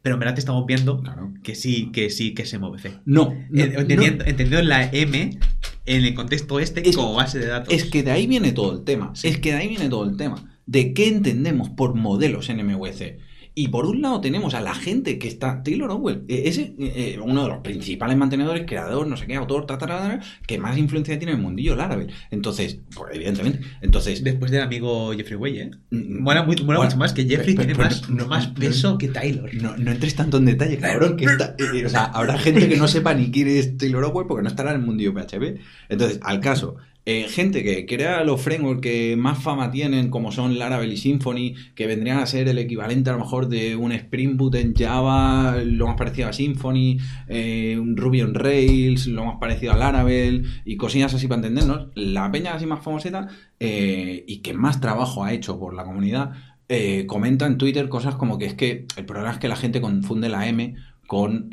[0.02, 1.32] pero en verdad te estamos viendo Claro.
[1.42, 3.00] que sí, que sí, que es MVC.
[3.06, 5.38] No, no, entendiendo, entendiendo la M
[5.86, 7.72] en el contexto este Es- como base de datos.
[7.72, 9.12] Es que de ahí viene todo el tema.
[9.14, 9.28] Sí.
[9.28, 10.52] Es que de ahí viene todo el tema.
[10.66, 13.18] De qué entendemos por modelos en MVC.
[13.58, 17.18] Y por un lado tenemos a la gente que está, Taylor Owell, eh, es eh,
[17.24, 20.58] uno de los principales mantenedores, creador, no sé qué, autor, ta, ta, ta, ta, que
[20.58, 22.12] más influencia tiene en el mundillo Laravel.
[22.30, 24.22] Entonces, pues, evidentemente, entonces...
[24.22, 25.70] Después del amigo Jeffrey Way, ¿eh?
[25.90, 28.46] mm, Mola, muy- mola bueno, mucho más que Jeffrey pero- tiene pero- más, no, más
[28.48, 29.48] peso que Taylor.
[29.54, 32.76] No, no entres tanto en detalle, cabrón, que está, eh, o sea, habrá gente que
[32.76, 35.60] no sepa ni quién es Taylor Owell porque no estará en el mundillo PHP.
[35.88, 36.76] Entonces, al caso,
[37.08, 41.54] eh, gente que crea los frameworks que más fama tienen, como son Laravel y Symfony,
[41.76, 45.56] que vendrían a ser el equivalente a lo mejor de un Spring Boot en Java,
[45.64, 50.46] lo más parecido a Symfony, eh, un Ruby on Rails, lo más parecido a Laravel,
[50.64, 51.86] y cosillas así para entendernos.
[51.94, 53.28] La peña así más famoseta
[53.60, 56.32] eh, y que más trabajo ha hecho por la comunidad,
[56.68, 59.80] eh, comenta en Twitter cosas como que es que el problema es que la gente
[59.80, 60.74] confunde la M
[61.06, 61.50] con,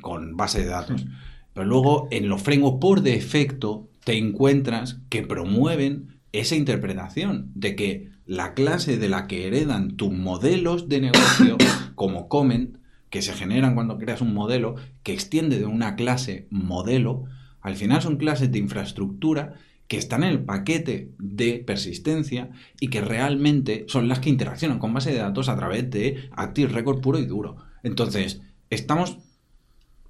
[0.00, 1.04] con base de datos.
[1.52, 8.08] Pero luego en los frameworks por defecto te encuentras que promueven esa interpretación de que
[8.24, 11.58] la clase de la que heredan tus modelos de negocio
[11.94, 12.78] como comment
[13.10, 17.24] que se generan cuando creas un modelo que extiende de una clase modelo,
[17.60, 19.56] al final son clases de infraestructura
[19.88, 22.48] que están en el paquete de persistencia
[22.80, 26.72] y que realmente son las que interaccionan con base de datos a través de Active
[26.72, 27.56] Record puro y duro.
[27.82, 28.40] Entonces,
[28.70, 29.18] estamos,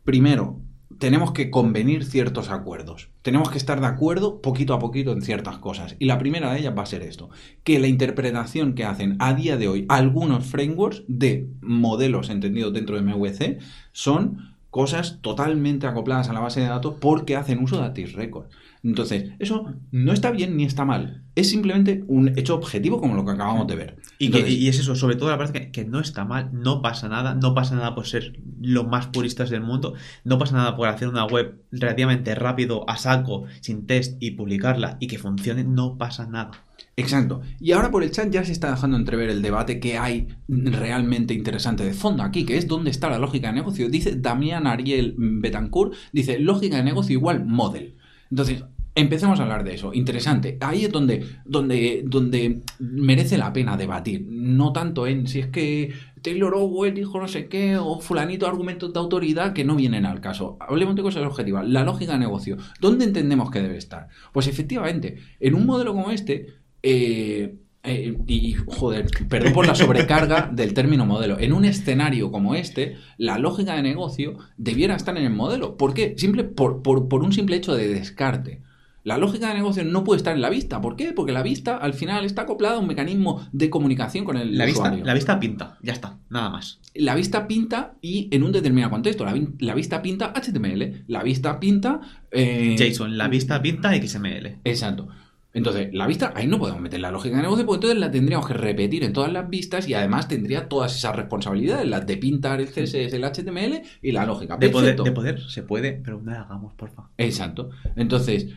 [0.05, 0.61] primero,
[0.99, 3.09] tenemos que convenir ciertos acuerdos.
[3.23, 5.97] Tenemos que estar de acuerdo poquito a poquito en ciertas cosas.
[5.99, 7.31] Y la primera de ellas va a ser esto,
[7.65, 12.97] que la interpretación que hacen a día de hoy algunos frameworks de modelos entendidos dentro
[12.97, 13.59] de MVC
[13.93, 18.49] son cosas totalmente acopladas a la base de datos porque hacen uso de Active Record.
[18.83, 21.25] Entonces, eso no está bien ni está mal.
[21.35, 23.97] Es simplemente un hecho objetivo como lo que acabamos de ver.
[24.19, 26.51] Y, que- Entonces, y es eso, sobre todo la verdad que, que no está mal,
[26.53, 30.57] no pasa nada, no pasa nada por ser los más puristas del mundo, no pasa
[30.57, 35.19] nada por hacer una web relativamente rápido, a saco, sin test y publicarla y que
[35.19, 36.51] funcione, no pasa nada.
[36.97, 37.43] Exacto.
[37.61, 41.35] Y ahora por el chat ya se está dejando entrever el debate que hay realmente
[41.35, 43.89] interesante de fondo aquí, que es dónde está la lógica de negocio.
[43.89, 47.95] Dice Damián Ariel Betancourt, dice lógica de negocio igual model.
[48.31, 48.65] Entonces,
[48.95, 49.95] empecemos a hablar de eso.
[49.95, 50.59] Interesante.
[50.61, 54.27] Ahí es donde, donde, donde merece la pena debatir.
[54.29, 58.93] No tanto en si es que Taylor Owen dijo no sé qué, o fulanito argumentos
[58.93, 60.57] de autoridad que no vienen al caso.
[60.61, 61.67] Hablemos de cosas objetivas.
[61.69, 62.57] La lógica de negocio.
[62.81, 64.09] ¿Dónde entendemos que debe estar?
[64.33, 66.47] Pues efectivamente, en un modelo como este,
[66.83, 67.57] eh,
[67.89, 71.39] eh, y joder, perdón por la sobrecarga del término modelo.
[71.39, 75.77] En un escenario como este, la lógica de negocio debiera estar en el modelo.
[75.77, 76.15] ¿Por qué?
[76.17, 78.63] Simple, por, por- por un simple hecho de descarte.
[79.05, 80.83] La lógica de negocio no puede estar en la vista.
[80.83, 81.13] ¿Por qué?
[81.13, 84.67] Porque la vista al final está acoplada a un mecanismo de comunicación con el La
[84.67, 85.05] vista, usuario.
[85.05, 86.79] la vista pinta, ya está, nada más.
[86.95, 89.25] La vista pinta y en un determinado contexto.
[89.61, 91.05] La vista pinta HTML.
[91.07, 92.01] La vista pinta...
[92.31, 94.59] eh, JSON, la vista pinta XML.
[94.65, 95.09] Exacto.
[95.55, 98.47] Entonces, la vista, ahí no podemos meter la lógica de negocio, porque entonces la tendríamos
[98.47, 102.61] que repetir en todas las vistas y además tendría todas esas responsabilidades, las de pintar
[102.61, 104.57] el CSS, el HTML y la lógica.
[104.57, 105.05] De poder, Perfecto.
[105.05, 107.09] de poder, se puede, pero no la hagamos, porfa.
[107.17, 107.71] Exacto.
[107.97, 108.49] Entonces,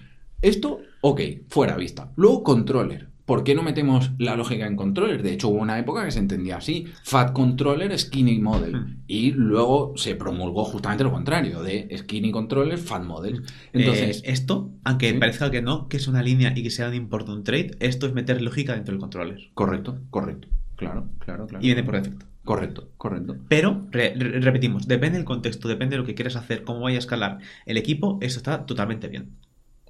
[0.42, 2.12] esto, ok, fuera vista.
[2.16, 3.11] Luego, controller.
[3.32, 5.24] ¿Por qué no metemos la lógica en controller?
[5.24, 8.76] De hecho, hubo una época que se entendía así: Fat Controller, Skinny Model.
[8.76, 8.98] Hmm.
[9.08, 13.44] Y luego se promulgó justamente lo contrario: de Skinny Controller, Fat Model.
[13.72, 15.18] Entonces, Eh, esto, aunque ¿Sí?
[15.18, 18.14] parezca que no, que es una línea y que sea un important trait, esto es
[18.14, 19.40] meter lógica dentro del controller.
[19.54, 20.50] correcto, correcto.
[20.76, 21.64] Claro, claro, claro.
[21.64, 22.26] Y viene por defecto.
[22.44, 23.38] Correcto, correcto.
[23.48, 26.98] Pero, re- re- repetimos, depende del contexto, depende de lo que quieras hacer, cómo vaya
[26.98, 29.38] a escalar el equipo, eso está totalmente bien.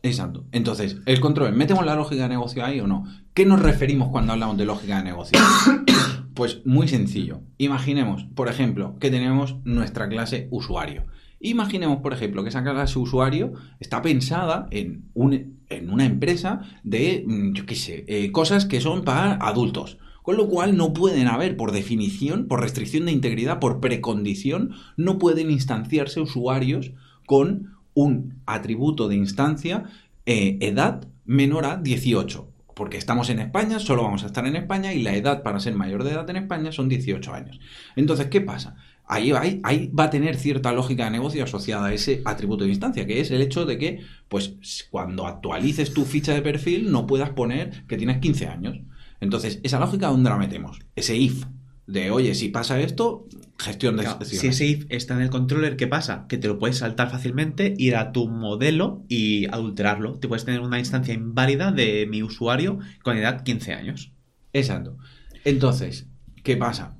[0.03, 0.45] Exacto.
[0.51, 3.05] Entonces, el control, ¿metemos la lógica de negocio ahí o no?
[3.33, 5.37] ¿Qué nos referimos cuando hablamos de lógica de negocio?
[6.33, 7.41] pues muy sencillo.
[7.57, 11.05] Imaginemos, por ejemplo, que tenemos nuestra clase usuario.
[11.39, 17.23] Imaginemos, por ejemplo, que esa clase usuario está pensada en, un- en una empresa de,
[17.27, 19.97] mm, yo qué sé, eh, cosas que son para adultos.
[20.23, 25.17] Con lo cual no pueden haber, por definición, por restricción de integridad, por precondición, no
[25.17, 26.91] pueden instanciarse usuarios
[27.25, 29.83] con un atributo de instancia
[30.25, 32.47] eh, edad menor a 18.
[32.75, 35.75] Porque estamos en España, solo vamos a estar en España y la edad para ser
[35.75, 37.59] mayor de edad en España son 18 años.
[37.95, 38.75] Entonces, ¿qué pasa?
[39.05, 42.69] Ahí, ahí, ahí va a tener cierta lógica de negocio asociada a ese atributo de
[42.69, 43.99] instancia, que es el hecho de que,
[44.29, 48.79] pues, cuando actualices tu ficha de perfil no puedas poner que tienes 15 años.
[49.19, 50.79] Entonces, esa lógica, ¿dónde la metemos?
[50.95, 51.43] Ese if
[51.87, 53.27] de, oye, si pasa esto,
[53.61, 56.25] gestión de Claro, si ese if está en el controller, ¿qué pasa?
[56.27, 60.19] Que te lo puedes saltar fácilmente, ir a tu modelo y adulterarlo.
[60.19, 64.11] Te puedes tener una instancia inválida de mi usuario con edad 15 años.
[64.53, 64.97] Exacto.
[65.45, 66.07] Entonces,
[66.43, 66.97] ¿qué pasa?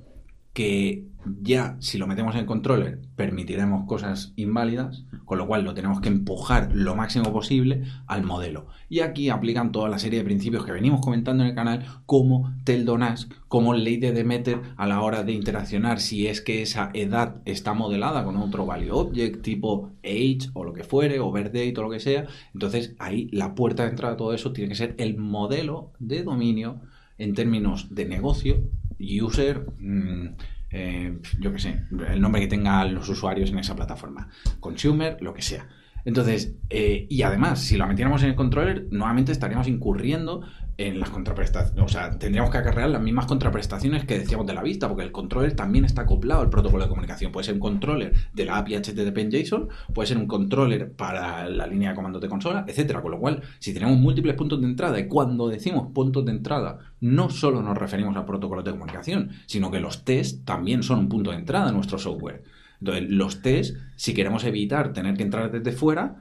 [0.52, 1.04] Que
[1.40, 6.08] ya si lo metemos en controller permitiremos cosas inválidas, con lo cual lo tenemos que
[6.08, 8.66] empujar lo máximo posible al modelo.
[8.88, 12.52] Y aquí aplican toda la serie de principios que venimos comentando en el canal, como
[12.64, 17.36] Teldonask, como ley de Demeter a la hora de interaccionar, si es que esa edad
[17.44, 21.82] está modelada con otro value object tipo age o lo que fuere, o birthdate o
[21.82, 22.26] lo que sea.
[22.54, 26.22] Entonces ahí la puerta de entrada a todo eso tiene que ser el modelo de
[26.22, 26.80] dominio
[27.18, 28.62] en términos de negocio,
[28.98, 30.34] user, mm,
[30.72, 34.28] eh, yo qué sé, el nombre que tengan los usuarios en esa plataforma,
[34.60, 35.68] consumer, lo que sea.
[36.04, 40.42] Entonces, eh, y además, si lo metiéramos en el controller, nuevamente estaríamos incurriendo
[40.78, 41.84] en las contraprestaciones.
[41.84, 45.12] O sea, tendríamos que acarrear las mismas contraprestaciones que decíamos de la vista, porque el
[45.12, 47.32] controller también está acoplado al protocolo de comunicación.
[47.32, 51.48] Puede ser un controller de la API HTTP en JSON, puede ser un controller para
[51.48, 53.02] la línea de comandos de consola, etcétera.
[53.02, 56.78] Con lo cual, si tenemos múltiples puntos de entrada, y cuando decimos puntos de entrada,
[57.00, 61.08] no solo nos referimos a protocolos de comunicación, sino que los tests también son un
[61.08, 62.42] punto de entrada en nuestro software.
[62.82, 66.16] Entonces, los tests, si queremos evitar tener que entrar desde fuera,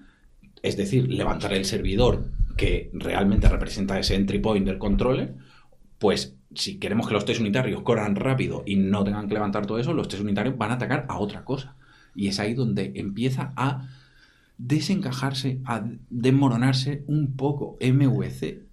[0.62, 5.34] es decir, levantar el servidor que realmente representa ese entry point del controller,
[5.98, 9.80] pues si queremos que los test unitarios corran rápido y no tengan que levantar todo
[9.80, 11.76] eso, los test unitarios van a atacar a otra cosa.
[12.14, 13.90] Y es ahí donde empieza a
[14.60, 18.68] desencajarse, a desmoronarse un poco MVC.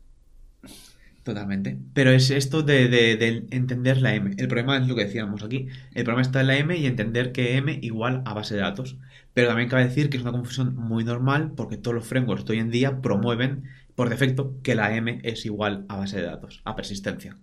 [1.28, 1.78] Totalmente.
[1.92, 4.30] Pero es esto de, de- de entender la M.
[4.38, 5.68] El problema es lo que decíamos aquí.
[5.92, 8.96] El problema está en la M y entender que M igual a base de datos.
[9.34, 12.52] Pero también cabe decir que es una confusión muy normal porque todos los frameworks de
[12.54, 13.64] hoy en día promueven
[13.94, 17.36] por defecto que la M es igual a base de datos, a persistencia.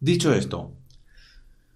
[0.00, 0.72] Dicho esto,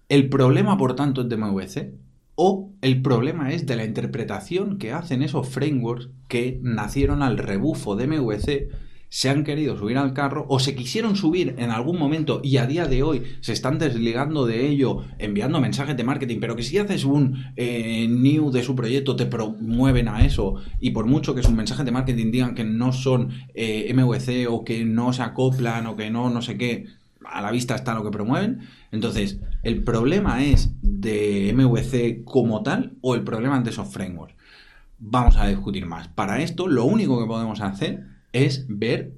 [0.09, 1.93] el problema, por tanto, es de MVC.
[2.35, 7.95] o el problema es de la interpretación que hacen esos frameworks que nacieron al rebufo
[7.95, 8.69] de MVC,
[9.13, 12.65] se han querido subir al carro o se quisieron subir en algún momento y a
[12.65, 16.77] día de hoy se están desligando de ello enviando mensajes de marketing, pero que si
[16.77, 21.43] haces un eh, new de su proyecto te promueven a eso y por mucho que
[21.43, 25.87] sus mensajes de marketing digan que no son eh, MVC o que no se acoplan
[25.87, 26.85] o que no no sé qué,
[27.25, 28.61] a la vista está lo que promueven.
[28.93, 34.35] Entonces, ¿el problema es de MVC como tal o el problema es de esos frameworks?
[34.99, 36.07] Vamos a discutir más.
[36.07, 39.13] Para esto, lo único que podemos hacer es ver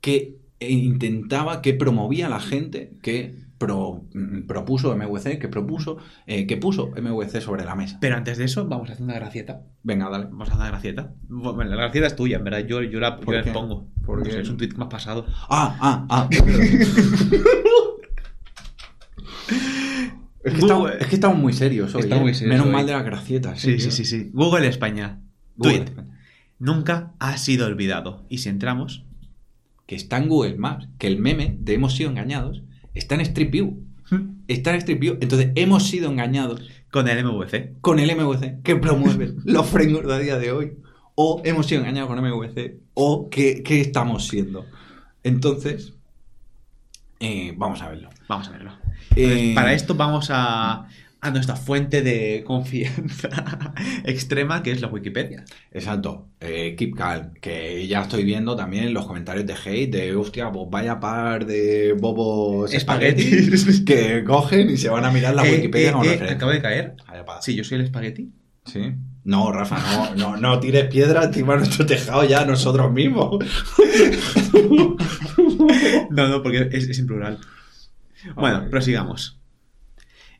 [0.00, 3.44] qué intentaba, qué promovía la gente que
[4.46, 7.98] propuso MVC, que propuso, eh, que puso MVC sobre la mesa.
[8.00, 9.62] Pero antes de eso, vamos a hacer una gracieta.
[9.82, 10.26] Venga, dale.
[10.26, 11.14] Vamos a hacer una gracieta.
[11.28, 12.66] Bueno, la gracieta es tuya, en verdad.
[12.66, 13.88] Yo, yo la, yo la pongo.
[14.04, 15.26] Porque es un tweet más pasado.
[15.48, 16.28] Ah, ah, ah.
[20.44, 22.02] es, que estamos, es, que estamos, muy serios hoy.
[22.02, 22.34] Está muy ¿eh?
[22.34, 23.60] serios Menos mal de las gracietas.
[23.60, 25.20] Sí, sí, sí, sí, Google España.
[25.56, 25.88] Google Tweet.
[25.88, 26.13] España.
[26.58, 28.24] Nunca ha sido olvidado.
[28.28, 29.04] Y si entramos,
[29.86, 32.62] Que está en Google Maps, que el meme de hemos sido engañados
[32.94, 33.84] está en Street View.
[34.48, 35.18] Está en Street View.
[35.20, 37.80] Entonces, hemos sido engañados con el MVC.
[37.80, 40.78] con el MVC que promueve los frameworks de a día de hoy.
[41.16, 42.78] O hemos sido engañados con MVC.
[42.94, 44.64] O qué, qué estamos siendo.
[45.22, 45.94] Entonces,
[47.20, 48.10] eh, vamos a verlo.
[48.28, 48.72] Vamos a verlo.
[49.16, 50.86] Eh, para esto vamos a,
[51.24, 53.72] a nuestra fuente de confianza
[54.04, 55.44] extrema, que es la Wikipedia.
[55.72, 60.52] Exacto, eh, Keep Calm, que ya estoy viendo también los comentarios de hate de hostia,
[60.52, 63.80] pues vaya par de bobos Espaguetis.
[63.86, 66.36] que cogen y se van a mirar la Eh, Wikipedia eh, como eh, referencia.
[66.36, 66.96] acabo de caer.
[67.40, 68.30] Sí, yo soy el espagueti.
[68.66, 68.92] ¿Sí?
[69.24, 73.38] No, Rafa, no, no, no tires piedra encima de nuestro tejado ya nosotros mismos.
[76.10, 77.38] No, no, porque es, es en plural.
[78.36, 79.40] Bueno, prosigamos.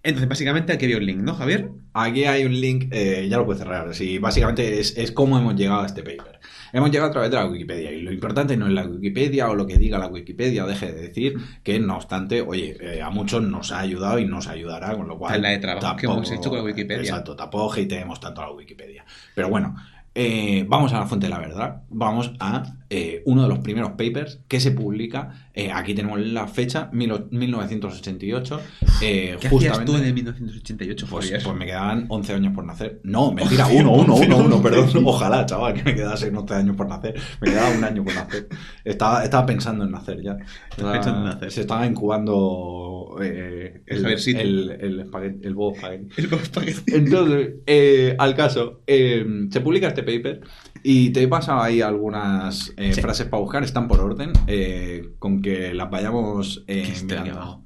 [0.04, 1.70] Entonces, básicamente aquí había un link, ¿no, Javier?
[1.94, 3.94] Aquí hay un link, eh, ya lo puedes cerrar.
[3.94, 6.40] Sí, básicamente es, es cómo hemos llegado a este paper.
[6.74, 9.54] Hemos llegado a través de la Wikipedia y lo importante no es la Wikipedia o
[9.54, 13.08] lo que diga la Wikipedia o deje de decir que no obstante, oye, eh, a
[13.08, 15.36] muchos nos ha ayudado y nos ayudará, con lo cual...
[15.36, 17.00] Es la de trabajo que hemos hecho con la Wikipedia.
[17.00, 19.06] Exacto, tampoco hateemos tanto a la Wikipedia.
[19.34, 19.74] Pero bueno,
[20.14, 21.82] eh, vamos a la fuente de la verdad.
[21.88, 25.48] Vamos a eh, uno de los primeros papers que se publica.
[25.56, 28.60] eh, aquí tenemos la fecha, mil- 1988.
[29.02, 33.00] eh, ¿Qué justamente, tú en el 1988, pues, pues me quedaban 11 años por nacer.
[33.04, 34.90] No, mentira, uno, uno, uno, uno, perdón.
[35.04, 37.14] Ojalá, chaval, que me quedasen 11 años por nacer.
[37.40, 38.48] Me quedaba un año por nacer.
[38.84, 40.36] Estaba, estaba pensando en nacer ya.
[40.70, 41.50] Estaba- pensando en nacer.
[41.52, 46.82] Se estaba incubando eh, El el, el, el, espagueti- el bobo espagueti.
[46.94, 50.40] Entonces, eh, al caso, eh, se publica este paper
[50.84, 53.00] y te he pasado ahí algunas eh, Sí.
[53.00, 57.64] frases para buscar, están por orden, eh, con que las vayamos eh, mirando.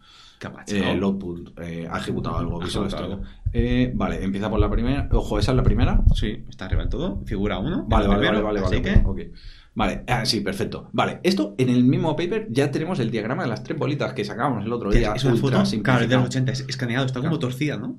[0.68, 2.62] Eh, Loadpool eh, ha ejecutado algo.
[2.62, 3.20] Ha ejecutado
[3.94, 5.08] vale, empieza por la primera.
[5.12, 6.00] Ojo, ¿esa es la primera?
[6.14, 7.22] Sí, está arriba del todo.
[7.24, 7.86] Figura 1.
[7.88, 8.82] Vale, vale, vale, vale, Así vale.
[8.82, 9.20] que, ok.
[9.74, 10.88] Vale, ah, sí, perfecto.
[10.92, 14.24] Vale, esto en el mismo paper ya tenemos el diagrama de las tres bolitas que
[14.24, 15.12] sacábamos el otro día.
[15.14, 17.96] es una foto, claro, de los 80, es escaneado, está como torcida, ¿no?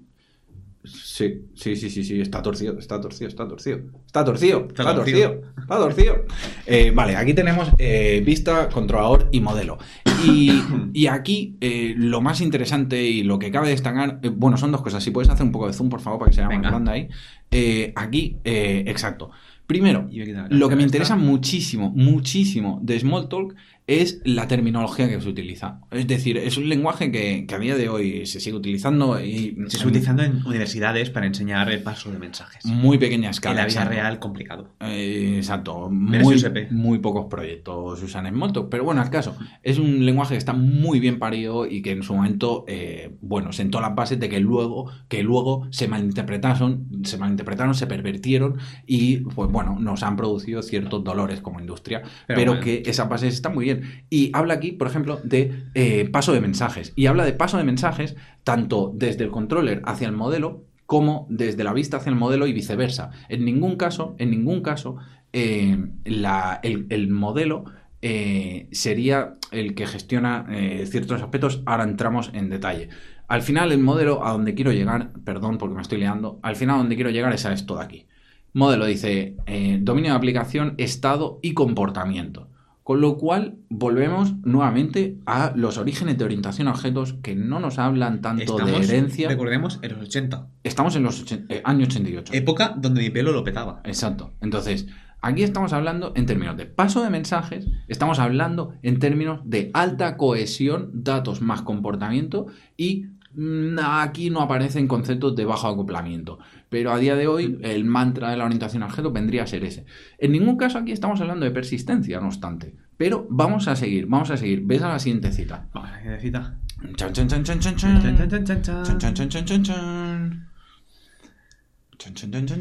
[0.83, 3.79] Sí, sí, sí, sí, sí, está torcido, está torcido, está torcido.
[4.05, 5.41] Está torcido, Está torcido.
[5.57, 6.25] está torcido.
[6.65, 9.77] Eh, vale, aquí tenemos eh, vista, controlador y modelo.
[10.23, 10.61] Y,
[10.93, 15.03] y aquí eh, lo más interesante y lo que cabe destacar, bueno, son dos cosas.
[15.03, 16.91] Si puedes hacer un poco de zoom, por favor, para que se vea más grande
[16.91, 17.91] ahí.
[17.95, 19.31] Aquí, exacto.
[19.69, 20.07] Primero,
[20.49, 23.55] lo que me interesa muchísimo, muchísimo de Smalltalk
[23.89, 25.81] es la terminología que se utiliza.
[25.89, 29.55] Es decir, es un lenguaje que, que a día de hoy se sigue utilizando y
[29.67, 32.63] Se está utilizando en universidades para enseñar el paso de mensajes.
[32.65, 33.55] muy pequeña en escala.
[33.55, 33.89] la vida exacto.
[33.89, 34.75] real, complicado.
[34.79, 35.89] Eh, exacto.
[35.89, 36.35] Muy,
[36.69, 38.69] muy pocos proyectos usan Smalltalk.
[38.69, 42.03] Pero bueno, al caso, es un lenguaje que está muy bien parido y que en
[42.03, 47.17] su momento, eh, bueno, sentó las bases de que luego, que luego se malinterpretaron, se
[47.17, 52.03] malinterpretaron, se pervertieron y, pues bueno, nos han producido ciertos dolores como industria.
[52.27, 52.63] Pero Pero, bueno.
[52.63, 53.78] que esas bases están muy bien.
[54.09, 56.93] Y habla aquí, por ejemplo, de eh, paso de mensajes.
[56.95, 61.63] Y habla de paso de mensajes tanto desde el controller hacia el modelo como desde
[61.63, 63.11] la vista hacia el modelo y viceversa.
[63.29, 64.97] En ningún caso, en ningún caso,
[65.33, 67.65] eh, el, el modelo
[68.01, 70.47] eh, sería el que gestiona
[70.85, 71.61] ciertos aspectos.
[71.65, 72.89] Ahora entramos en detalle.
[73.27, 76.75] Al final, el modelo a donde quiero llegar, perdón porque me estoy liando, al final
[76.75, 78.07] a donde quiero llegar es a esto de aquí.
[78.53, 79.35] Modelo dice
[79.81, 82.48] dominio de aplicación, estado y comportamiento.
[82.89, 87.77] Con lo cual, volvemos nuevamente a los orígenes de orientación a objetos que no nos
[87.77, 89.29] hablan tanto de herencia.
[89.29, 90.47] recordemos, en los 80.
[90.63, 92.33] Estamos en los eh, años 88.
[92.33, 93.81] Época donde mi pelo lo petaba.
[93.83, 94.33] Exacto.
[94.41, 94.87] Entonces,
[95.21, 100.17] aquí estamos hablando en términos de paso de mensajes, estamos hablando en términos de alta
[100.17, 106.39] cohesión, datos más comportamiento y mm, aquí no aparecen conceptos de bajo acoplamiento.
[106.69, 109.63] Pero a día de hoy el mantra de la orientación al objeto vendría a ser
[109.63, 109.85] ese.
[110.17, 112.75] En ningún caso aquí estamos hablando de persistencia, no obstante.
[112.95, 114.61] Pero vamos a seguir, vamos a seguir.
[114.65, 115.67] Ves a la siguiente cita.
[115.73, 116.59] Vamos a la siguiente cita.
[116.95, 117.43] Chan, chan, chan,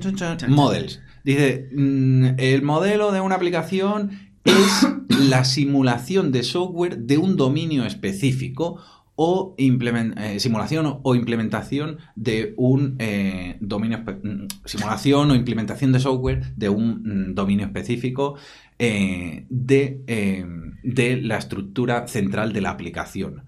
[0.03, 0.51] chan, chan, chan.
[0.51, 1.01] Models.
[1.23, 4.11] Dice, mm, el modelo de una aplicación
[4.45, 4.89] es
[5.29, 8.81] la simulación de software de un dominio específico
[9.21, 16.55] o eh, simulación o- implementación de un eh, dominio mm, simulación o implementación de software
[16.55, 18.37] de un mm, dominio específico
[18.79, 20.47] eh, de, eh,
[20.85, 23.43] de la estructura central de la aplicación.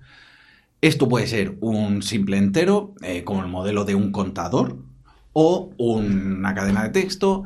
[0.81, 2.95] Esto puede ser un simple entero,
[3.25, 4.79] como el modelo de un contador,
[5.33, 7.45] o una cadena de texto,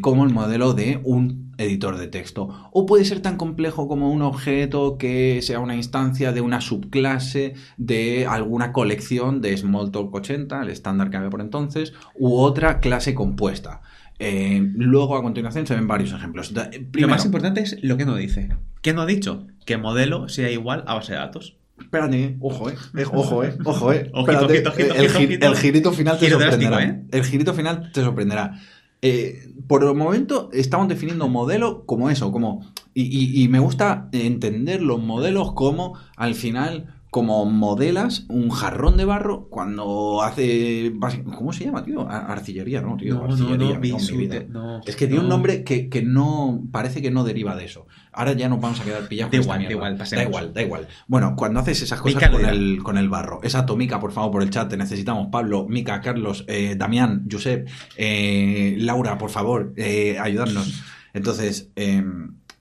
[0.00, 2.48] como el modelo de un editor de texto.
[2.72, 7.54] O puede ser tan complejo como un objeto que sea una instancia de una subclase
[7.76, 13.14] de alguna colección de Smalltalk 80, el estándar que había por entonces, u otra clase
[13.14, 13.80] compuesta.
[14.18, 16.54] Eh, luego, a continuación, se ven varios ejemplos.
[16.54, 18.50] Da- Lo más importante es lo que no dice.
[18.80, 19.46] ¿Qué no ha dicho?
[19.64, 21.56] Que modelo sea igual a base de datos.
[21.80, 22.74] Espérate, ojo, eh.
[22.96, 23.56] eh, Ojo, eh.
[23.64, 24.10] Ojo, eh.
[24.14, 25.46] Espérate, ojito, ojito, el, ojito, gi- ojito.
[25.48, 27.00] el girito final te sorprenderá.
[27.10, 28.60] El girito final te sorprenderá.
[29.04, 32.72] Eh, por el momento estamos definiendo modelo como eso, como.
[32.94, 36.91] Y, me gusta entender los modelos como al final.
[37.12, 40.94] Como modelas un jarrón de barro cuando hace.
[41.36, 42.08] ¿Cómo se llama, tío?
[42.08, 43.16] Ar- Arcillería, ¿no, tío?
[43.16, 44.44] No, Arcillería, no, vida.
[44.48, 44.80] no.
[44.86, 45.34] Es que tiene un no.
[45.34, 46.64] nombre que, que no.
[46.72, 47.86] Parece que no deriva de eso.
[48.12, 50.54] Ahora ya nos vamos a quedar pillados Da con esta igual, da igual, Da igual,
[50.54, 50.88] da igual.
[51.06, 53.40] Bueno, cuando haces esas cosas Mica con el, con el barro.
[53.42, 54.70] Esa tomica, por favor, por el chat.
[54.70, 55.28] Te necesitamos.
[55.30, 60.82] Pablo, Mica, Carlos, eh, Damián, Josep, eh, Laura, por favor, eh, ayudarnos.
[61.14, 62.02] Entonces, eh,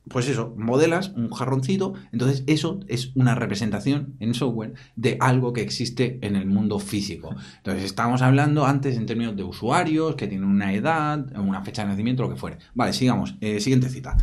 [0.10, 1.93] pues eso, modelas un jarroncito.
[2.12, 7.36] Entonces, eso es una representación en software de algo que existe en el mundo físico.
[7.58, 11.89] Entonces, estábamos hablando antes en términos de usuarios que tienen una edad, una fecha de
[11.89, 12.58] nacimiento, lo que fuere.
[12.74, 13.36] Vale, sigamos.
[13.41, 14.18] Eh, siguiente cita.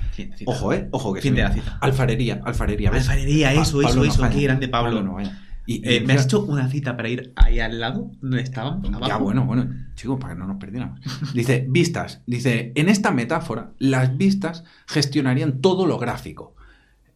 [0.47, 1.79] Ojo, eh, ojo que Fin de la cita.
[1.81, 2.91] Alfarería, alfarería.
[2.91, 3.09] ¿ves?
[3.09, 4.21] Alfarería, Pa- eso, eso, Pablo no eso.
[4.21, 4.35] falla.
[4.37, 5.03] Qué grande Pablo.
[5.03, 5.45] no falla.
[5.69, 8.11] Y, Eh, ¿Me has hecho una cita para ir ahí al lado?
[8.23, 8.83] ¿Dónde estaban?
[9.07, 10.99] Ya, bueno, bueno, chicos, para que no nos perdiéramos.
[11.35, 12.23] Dice, vistas.
[12.27, 16.57] Dice, en esta metáfora, las vistas gestionarían todo lo gráfico.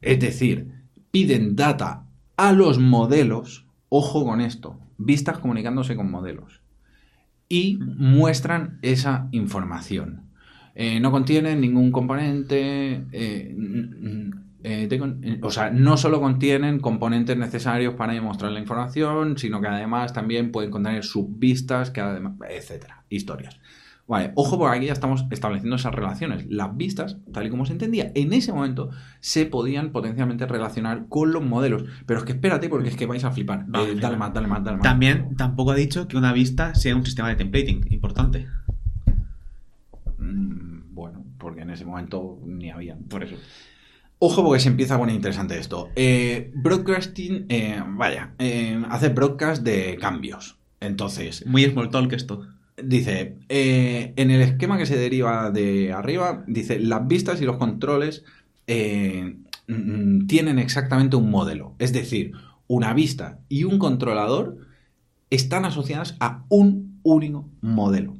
[0.03, 0.71] Es decir,
[1.11, 2.05] piden data
[2.37, 6.61] a los modelos, ojo con esto, vistas comunicándose con modelos,
[7.49, 10.27] y muestran esa información.
[10.75, 13.57] Eh, no contienen ningún componente, eh,
[14.65, 19.69] eh, eh, o sea, no solo contienen componentes necesarios para demostrar la información, sino que
[19.69, 23.59] además también pueden contener subvistas, que además, etcétera, historias.
[24.09, 26.45] Vale, ojo porque aquí ya estamos estableciendo esas relaciones.
[26.49, 28.91] Las vistas, tal y como se entendía, en ese momento
[29.21, 31.85] se podían potencialmente relacionar con los modelos.
[32.05, 33.67] Pero es que espérate porque es que vais a flipar.
[33.73, 34.85] Eh, dale más, dale más, dale más.
[34.85, 38.49] También tampoco ha dicho que una vista sea un sistema de templating importante.
[40.19, 42.97] Mm, Bueno, porque en ese momento ni había.
[43.09, 43.37] Por eso.
[44.25, 45.91] Ojo porque se empieza a poner interesante esto.
[45.97, 50.61] Eh, broadcasting, eh, vaya, eh, hace broadcast de cambios.
[50.79, 52.47] Entonces, Muy small talk esto.
[52.81, 58.23] dice, en el esquema que se deriva de arriba, dice, las vistas y los controles
[58.69, 61.75] mm, tienen exactamente un modelo.
[61.81, 62.31] Es decir,
[62.69, 64.57] una vista y un controlador
[65.31, 68.15] están asociadas a un único modelo.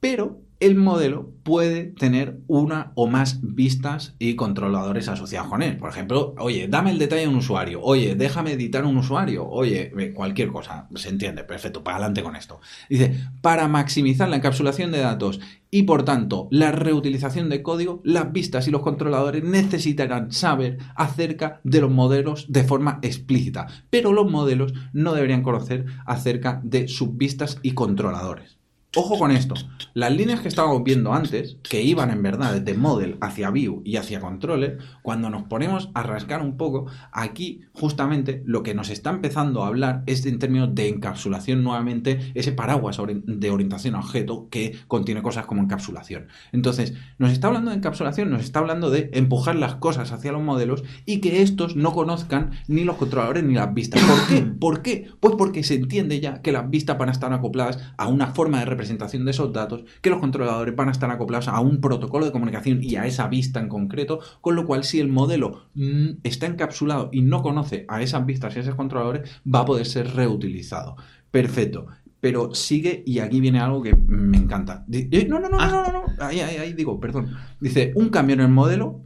[0.00, 5.76] Pero el modelo puede tener una o más vistas y controladores asociados con él.
[5.76, 7.82] Por ejemplo, oye, dame el detalle de un usuario.
[7.82, 9.46] Oye, déjame editar un usuario.
[9.46, 10.88] Oye, eh, cualquier cosa.
[10.94, 11.44] Se entiende.
[11.44, 11.84] Perfecto.
[11.84, 12.60] Para adelante con esto.
[12.88, 15.38] Dice, para maximizar la encapsulación de datos
[15.70, 21.60] y por tanto la reutilización de código, las vistas y los controladores necesitarán saber acerca
[21.62, 23.66] de los modelos de forma explícita.
[23.90, 28.63] Pero los modelos no deberían conocer acerca de sus vistas y controladores.
[28.96, 29.54] Ojo con esto.
[29.92, 33.96] Las líneas que estábamos viendo antes, que iban en verdad desde model hacia view y
[33.96, 39.10] hacia controller, cuando nos ponemos a rascar un poco, aquí justamente lo que nos está
[39.10, 44.48] empezando a hablar es en términos de encapsulación nuevamente, ese paraguas de orientación a objeto
[44.48, 46.28] que contiene cosas como encapsulación.
[46.52, 50.42] Entonces, nos está hablando de encapsulación, nos está hablando de empujar las cosas hacia los
[50.42, 54.02] modelos y que estos no conozcan ni los controladores ni las vistas.
[54.02, 54.42] ¿Por qué?
[54.42, 55.08] ¿Por qué?
[55.18, 58.60] Pues porque se entiende ya que las vistas van a estar acopladas a una forma
[58.60, 62.26] de representación de esos datos, que los controladores van a estar acoplados a un protocolo
[62.26, 66.18] de comunicación y a esa vista en concreto, con lo cual si el modelo mm,
[66.22, 69.86] está encapsulado y no conoce a esas vistas y a esos controladores, va a poder
[69.86, 70.96] ser reutilizado.
[71.30, 71.86] Perfecto.
[72.20, 74.82] Pero sigue, y aquí viene algo que me encanta.
[74.86, 76.04] Di- No, no, no, no, no, no, no.
[76.24, 77.34] Ahí, ahí, ahí digo, perdón.
[77.60, 79.02] Dice, un cambio en el modelo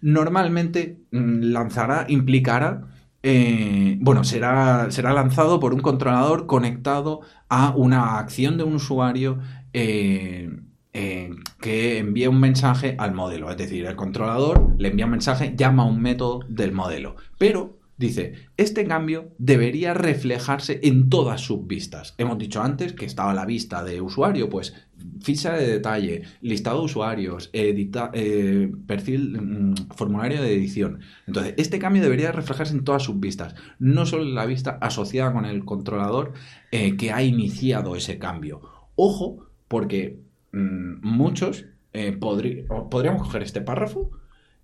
[0.00, 2.84] normalmente mm, lanzará, implicará
[3.24, 9.38] eh, bueno, será, será lanzado por un controlador conectado a una acción de un usuario
[9.72, 10.50] eh,
[10.92, 11.30] eh,
[11.60, 13.50] que envía un mensaje al modelo.
[13.50, 17.16] Es decir, el controlador le envía un mensaje, llama a un método del modelo.
[17.38, 22.14] Pero Dice, este cambio debería reflejarse en todas sus vistas.
[22.16, 24.72] Hemos dicho antes que estaba la vista de usuario, pues
[25.20, 31.00] ficha de detalle, listado de usuarios, edita, eh, perfil, mm, formulario de edición.
[31.26, 35.32] Entonces, este cambio debería reflejarse en todas sus vistas, no solo en la vista asociada
[35.32, 36.34] con el controlador
[36.70, 38.62] eh, que ha iniciado ese cambio.
[38.94, 40.20] Ojo, porque
[40.52, 44.12] mm, muchos eh, podríamos coger este párrafo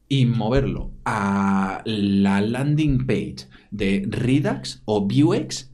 [0.08, 5.70] y moverlo a la landing page de Redux o Vuex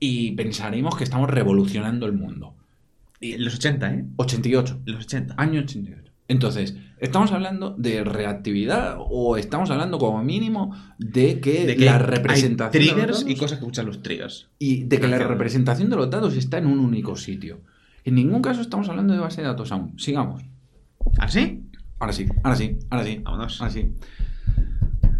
[0.00, 2.54] y pensaremos que estamos revolucionando el mundo.
[3.20, 4.04] Y los 80, ¿eh?
[4.16, 4.80] 88.
[4.84, 5.34] Los 80.
[5.38, 6.12] Año 88.
[6.26, 12.82] Entonces, ¿estamos hablando de reactividad o estamos hablando como mínimo de que, la representación...
[12.82, 14.48] Hay triggers y cosas que escuchan los triggers.
[14.58, 17.60] Y de que la representación de los datos está en un único sitio.
[18.04, 19.98] En ningún caso estamos hablando de base de datos aún.
[19.98, 20.42] Sigamos.
[21.18, 21.62] ¿Ah, sí?
[22.04, 23.20] Ahora sí, ahora sí, ahora sí.
[23.24, 23.60] Vámonos.
[23.62, 23.94] Ahora sí.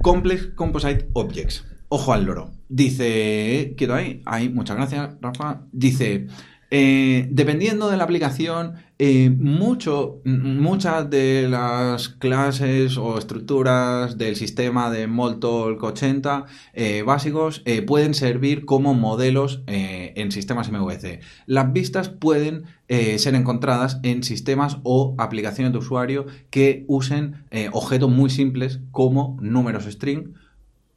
[0.03, 1.65] Complex Composite Objects.
[1.89, 2.51] Ojo al loro.
[2.69, 5.63] Dice, quiero ahí, ahí, muchas gracias, Rafa.
[5.73, 6.27] Dice,
[6.71, 8.75] eh, dependiendo de la aplicación,
[9.07, 18.15] eh, muchas de las clases o estructuras del sistema de Moltolk 80 eh, básicos pueden
[18.15, 21.21] servir como modelos en sistemas MVC.
[21.47, 28.31] Las vistas pueden ser encontradas en sistemas o aplicaciones de usuario que usen objetos muy
[28.31, 30.35] simples como números string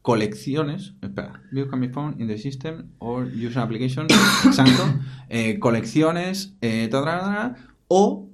[0.07, 4.07] colecciones, espera, view can be found in the system or user application,
[4.45, 4.83] exacto,
[5.27, 6.87] eh, colecciones, eh,
[7.87, 8.27] o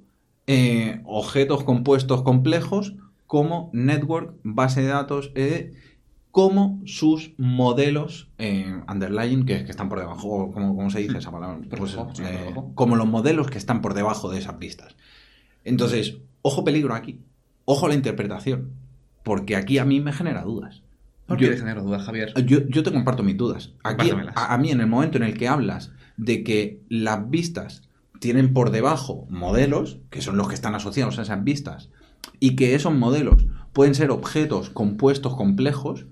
[0.46, 2.94] eh, objetos compuestos complejos
[3.26, 5.32] como network, base de datos,
[6.30, 11.58] como sus modelos underlying que, que, están por debajo, como, como se dice esa palabra,
[11.76, 11.96] pues,
[12.74, 14.96] como los modelos que están por debajo de esas pistas.
[15.64, 17.20] Entonces, ojo peligro aquí,
[17.64, 18.72] ojo la interpretación,
[19.22, 20.82] porque aquí a mí me genera dudas.
[21.26, 22.34] ¿Por qué genero dudas, Javier?
[22.44, 23.72] Yo, te comparto mis dudas.
[23.82, 27.88] Aquí, a, mí, en el momento en el que hablas de que las vistas
[28.20, 31.90] tienen por debajo modelos, que son los que están asociados a esas vistas,
[32.40, 36.06] y que esos modelos pueden ser objetos compuestos complejos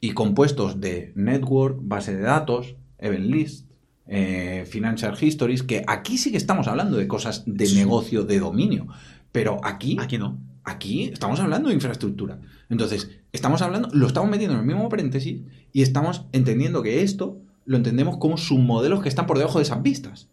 [0.00, 3.66] y compuestos de network, base de datos, event list,
[4.06, 8.86] eh, financial histories, que aquí sí que estamos hablando de cosas de negocio, de dominio,
[9.32, 9.96] pero aquí...
[10.00, 10.38] Aquí no.
[10.64, 12.40] Aquí estamos hablando de infraestructura.
[12.68, 15.40] Entonces, estamos hablando, lo estamos metiendo en el mismo paréntesis
[15.72, 19.82] y estamos entendiendo que esto lo entendemos como submodelos que están por debajo de esas
[19.82, 20.28] vistas.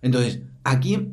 [0.00, 1.08] Entonces, aquí,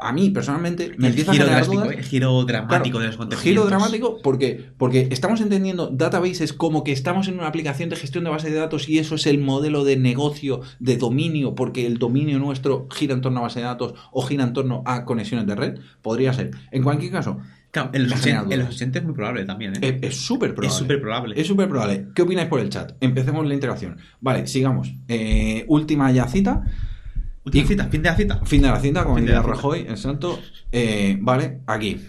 [0.00, 1.90] a mí personalmente, me empieza a generar dudas.
[1.90, 3.42] El giro dramático de los contenidos.
[3.42, 8.24] Giro dramático porque, porque estamos entendiendo databases como que estamos en una aplicación de gestión
[8.24, 11.98] de base de datos y eso es el modelo de negocio, de dominio, porque el
[11.98, 15.46] dominio nuestro gira en torno a base de datos o gira en torno a conexiones
[15.46, 15.78] de red.
[16.02, 16.50] Podría ser.
[16.70, 17.38] En cualquier caso,
[17.92, 18.26] en, los
[18.68, 19.74] 80, es muy probable también.
[19.82, 19.98] ¿eh?
[20.02, 20.68] Es súper probable.
[20.68, 21.40] Es súper probable.
[21.40, 22.06] Es súper probable.
[22.14, 22.92] ¿Qué opináis por el chat?
[23.00, 23.98] Empecemos la integración.
[24.20, 24.94] Vale, sigamos.
[25.08, 26.64] Eh, última ya cita.
[27.46, 28.40] Última cita, fin de la cita.
[28.44, 30.38] Fin de la cita, como diría Rajoy, exacto.
[30.72, 32.00] Eh, vale, aquí.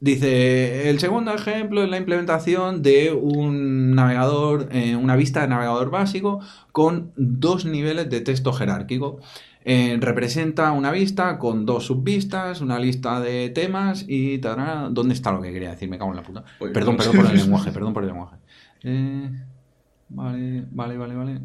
[0.00, 4.68] Dice, el segundo ejemplo es la implementación de un navegador,
[5.00, 6.40] una vista de navegador básico
[6.72, 9.20] con dos niveles de texto jerárquico.
[9.64, 14.92] Eh, representa una vista con dos subvistas, una lista de temas y tal.
[14.92, 15.88] ¿Dónde está lo que quería decir?
[15.88, 16.44] Me cago en la puta.
[16.58, 18.36] perdón, perdón por el lenguaje, perdón por el lenguaje.
[18.82, 19.30] Eh,
[20.08, 21.40] vale, vale, vale, vale.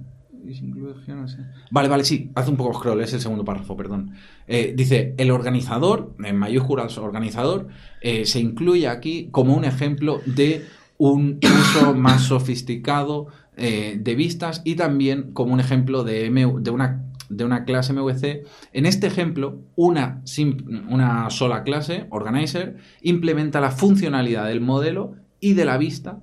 [1.72, 4.14] Vale, vale, sí, hace un poco scroll, es el segundo párrafo, perdón.
[4.48, 7.68] Eh, dice, el organizador, en mayúsculas organizador,
[8.02, 10.66] se incluye aquí como un ejemplo de
[10.98, 17.44] un uso más sofisticado de vistas y también como un ejemplo de, de una de
[17.44, 18.46] una clase MVC.
[18.74, 20.22] En este ejemplo, una,
[20.90, 26.20] una sola clase, organizer, implementa la funcionalidad del modelo y de la vista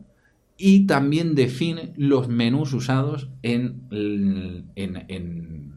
[0.66, 5.74] y también define los menús usados en, en, en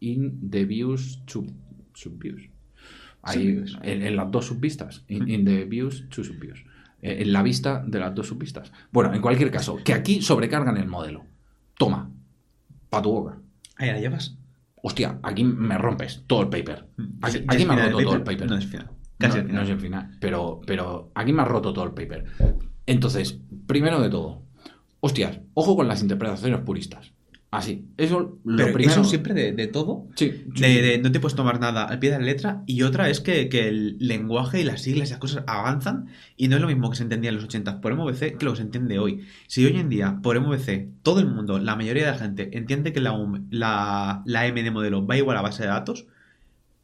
[0.00, 1.22] in the views
[1.92, 2.48] subviews.
[3.34, 5.04] en, las dos subvistas.
[5.08, 6.64] In, the views to subviews.
[7.02, 8.72] Eh, en la vista de las dos subvistas.
[8.90, 11.26] Bueno, en cualquier caso, que aquí sobrecargan el modelo.
[11.76, 12.10] Toma,
[12.88, 13.38] pa' tu boca.
[13.76, 14.38] Ahí la llevas
[14.86, 16.86] hostia, aquí me rompes todo el paper.
[16.96, 17.04] Mm.
[17.22, 18.48] Aquí, me ha roto todo el paper.
[18.48, 18.90] No es final.
[19.18, 20.16] Casi no, es el final.
[20.20, 22.24] Pero, pero aquí me ha roto todo el paper.
[22.86, 24.42] Entonces, primero de todo,
[25.00, 27.12] hostias, ojo con las interpretaciones puristas.
[27.50, 27.86] Así.
[27.96, 29.00] Eso lo Pero primero.
[29.00, 30.08] eso siempre de, de todo.
[30.14, 32.62] Sí, De, no te puedes tomar nada al pie de la letra.
[32.66, 36.08] Y otra es que, que el lenguaje y las siglas y las cosas avanzan.
[36.36, 38.50] Y no es lo mismo que se entendía en los 80 por MVC que lo
[38.50, 39.24] que se entiende hoy.
[39.46, 42.92] Si hoy en día, por MVC, todo el mundo, la mayoría de la gente, entiende
[42.92, 43.16] que la,
[43.50, 46.06] la, la M de modelo va igual a base de datos,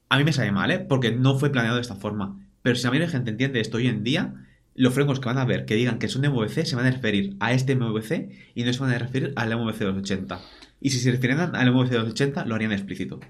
[0.08, 0.78] a mí me sale mal, ¿eh?
[0.78, 2.38] Porque no fue planeado de esta forma.
[2.62, 4.34] Pero si la mayoría de gente entiende esto hoy en día,
[4.74, 7.36] los frameworks que van a ver que digan que son MVC se van a referir
[7.40, 10.40] a este MVC y no se van a referir al MVC de los 80.
[10.80, 13.20] Y si se refirieran al MVC de los 80, lo harían explícito.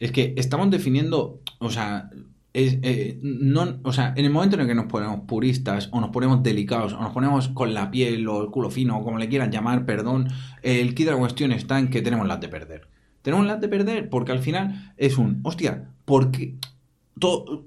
[0.00, 2.10] Es que estamos definiendo, o sea,
[2.52, 6.00] es, eh, no, o sea, en el momento en el que nos ponemos puristas o
[6.00, 9.18] nos ponemos delicados o nos ponemos con la piel o el culo fino o como
[9.18, 10.28] le quieran llamar, perdón,
[10.62, 12.88] el kit de la cuestión está en que tenemos las de perder.
[13.22, 16.56] Tenemos las de perder porque al final es un, hostia, porque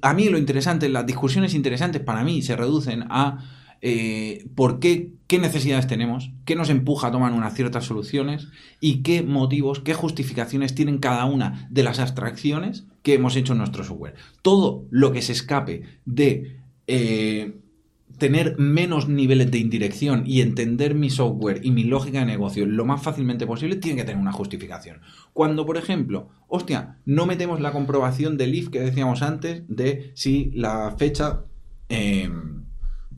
[0.02, 3.44] a mí lo interesante, las discusiones interesantes para mí se reducen a
[3.82, 8.48] eh, por qué, qué necesidades tenemos, qué nos empuja a tomar unas ciertas soluciones
[8.80, 13.60] y qué motivos, qué justificaciones tienen cada una de las abstracciones que hemos hecho en
[13.60, 14.16] nuestro software.
[14.42, 17.60] Todo lo que se escape de eh,
[18.18, 22.86] tener menos niveles de indirección y entender mi software y mi lógica de negocio lo
[22.86, 25.02] más fácilmente posible tiene que tener una justificación.
[25.34, 30.52] Cuando, por ejemplo, hostia, no metemos la comprobación del if que decíamos antes de si
[30.54, 31.42] la fecha...
[31.90, 32.30] eh,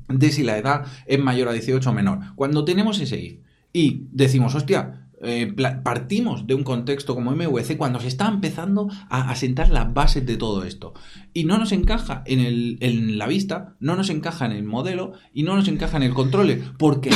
[0.10, 2.20] de si la edad es mayor a 18 o menor.
[2.36, 3.40] Cuando tenemos ese if
[3.74, 5.54] y decimos, hostia, eh,
[5.84, 10.26] partimos de un contexto como MVC cuando se está empezando a, a sentar las bases
[10.26, 10.94] de todo esto
[11.34, 15.14] y no nos encaja en, el, en la vista, no nos encaja en el modelo
[15.34, 17.12] y no nos encaja en el control, porque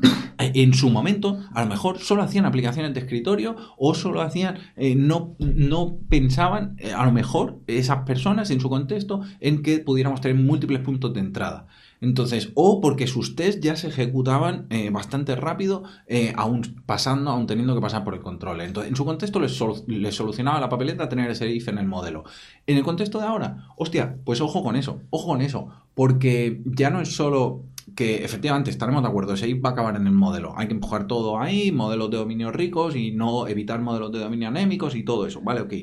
[0.38, 4.94] en su momento a lo mejor solo hacían aplicaciones de escritorio o solo hacían, eh,
[4.94, 10.20] no, no pensaban eh, a lo mejor esas personas en su contexto en que pudiéramos
[10.20, 11.66] tener múltiples puntos de entrada.
[12.02, 17.46] Entonces, o porque sus test ya se ejecutaban eh, bastante rápido, eh, aún pasando, aún
[17.46, 18.60] teniendo que pasar por el control.
[18.60, 22.24] Entonces, en su contexto les solucionaba la papeleta tener ese if en el modelo.
[22.66, 26.90] En el contexto de ahora, hostia, pues ojo con eso, ojo con eso, porque ya
[26.90, 30.12] no es solo que efectivamente estaremos de acuerdo, ese if va a acabar en el
[30.12, 30.54] modelo.
[30.56, 34.48] Hay que empujar todo ahí, modelos de dominio ricos y no evitar modelos de dominio
[34.48, 35.60] anémicos y todo eso, ¿vale?
[35.60, 35.74] Ok.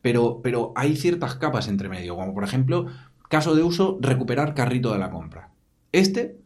[0.00, 2.86] Pero, pero hay ciertas capas entre medio, como por ejemplo,
[3.28, 5.55] caso de uso, recuperar carrito de la compra.
[5.92, 6.38] Este,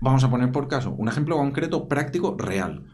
[0.00, 2.84] vamos a poner por caso, un ejemplo concreto, práctico, real.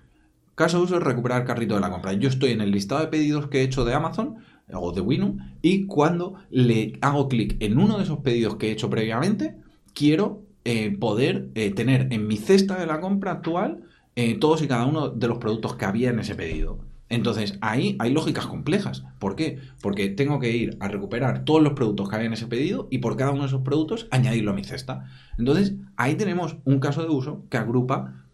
[0.55, 2.12] Caso de uso es recuperar carrito de la compra.
[2.12, 4.36] Yo estoy en el listado de pedidos que he hecho de Amazon
[4.72, 8.72] o de Winum y cuando le hago clic en uno de esos pedidos que he
[8.72, 9.57] hecho previamente,
[9.95, 13.82] quiero eh, poder eh, tener en mi cesta de la compra actual
[14.14, 16.78] eh, todos y cada uno de los productos que había en ese pedido.
[17.12, 19.04] Entonces, ahí hay lógicas complejas.
[19.18, 19.58] ¿Por qué?
[19.82, 22.98] Porque tengo que ir a recuperar todos los productos que había en ese pedido y
[22.98, 25.04] por cada uno de esos productos añadirlo a mi cesta.
[25.36, 28.24] Entonces, ahí tenemos un caso de uso que agrupa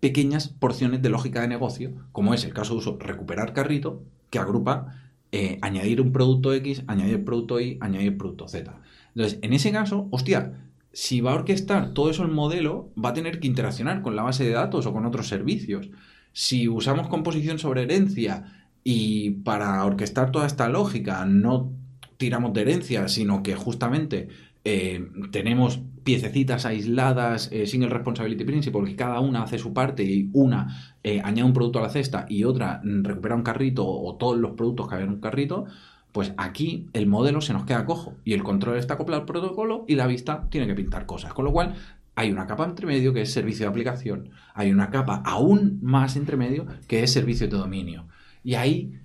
[0.00, 4.38] pequeñas porciones de lógica de negocio, como es el caso de uso recuperar carrito, que
[4.38, 4.96] agrupa
[5.30, 8.80] eh, añadir un producto X, añadir producto Y, añadir producto Z.
[9.14, 10.54] Entonces, en ese caso, hostia,
[10.94, 14.22] si va a orquestar todo eso el modelo, va a tener que interaccionar con la
[14.22, 15.90] base de datos o con otros servicios.
[16.32, 18.44] Si usamos composición sobre herencia
[18.84, 21.72] y para orquestar toda esta lógica no
[22.16, 24.28] tiramos de herencia, sino que justamente
[24.64, 30.30] eh, tenemos piececitas aisladas, eh, single responsibility principle, que cada una hace su parte y
[30.32, 34.38] una eh, añade un producto a la cesta y otra recupera un carrito o todos
[34.38, 35.66] los productos que había en un carrito,
[36.12, 39.84] pues aquí el modelo se nos queda cojo y el control está acoplado al protocolo
[39.88, 41.32] y la vista tiene que pintar cosas.
[41.32, 41.74] Con lo cual
[42.22, 46.16] hay una capa entre medio que es servicio de aplicación, hay una capa aún más
[46.16, 48.06] entre medio que es servicio de dominio.
[48.44, 48.98] Y ahí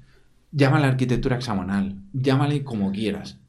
[0.52, 3.40] llámale arquitectura hexagonal, llámale como quieras.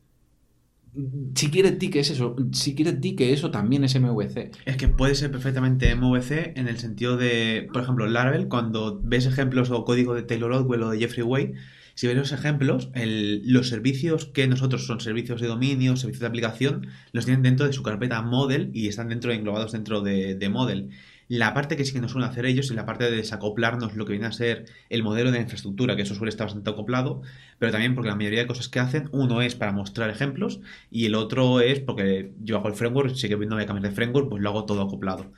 [1.35, 4.51] Si quieres di que es eso, si quieres di que eso también es MVC.
[4.65, 9.27] Es que puede ser perfectamente MVC en el sentido de, por ejemplo, Laravel, cuando ves
[9.27, 11.55] ejemplos o código de Taylor Otwell o de Jeffrey Way,
[11.99, 16.87] si ves los ejemplos, los servicios que nosotros son servicios de dominio, servicios de aplicación,
[17.11, 20.91] los tienen dentro de su carpeta Model y están dentro englobados dentro de, de Model.
[21.27, 24.07] La parte que sí que nos suelen hacer ellos es la parte de desacoplarnos lo
[24.07, 27.23] que viene a ser el modelo de infraestructura, que eso suele estar bastante acoplado,
[27.59, 30.61] pero también porque la mayoría de cosas que hacen, uno es para mostrar ejemplos
[30.93, 33.91] y el otro es porque yo hago el framework, si que no voy a cambiar
[33.91, 35.33] de framework, pues lo hago todo acoplado.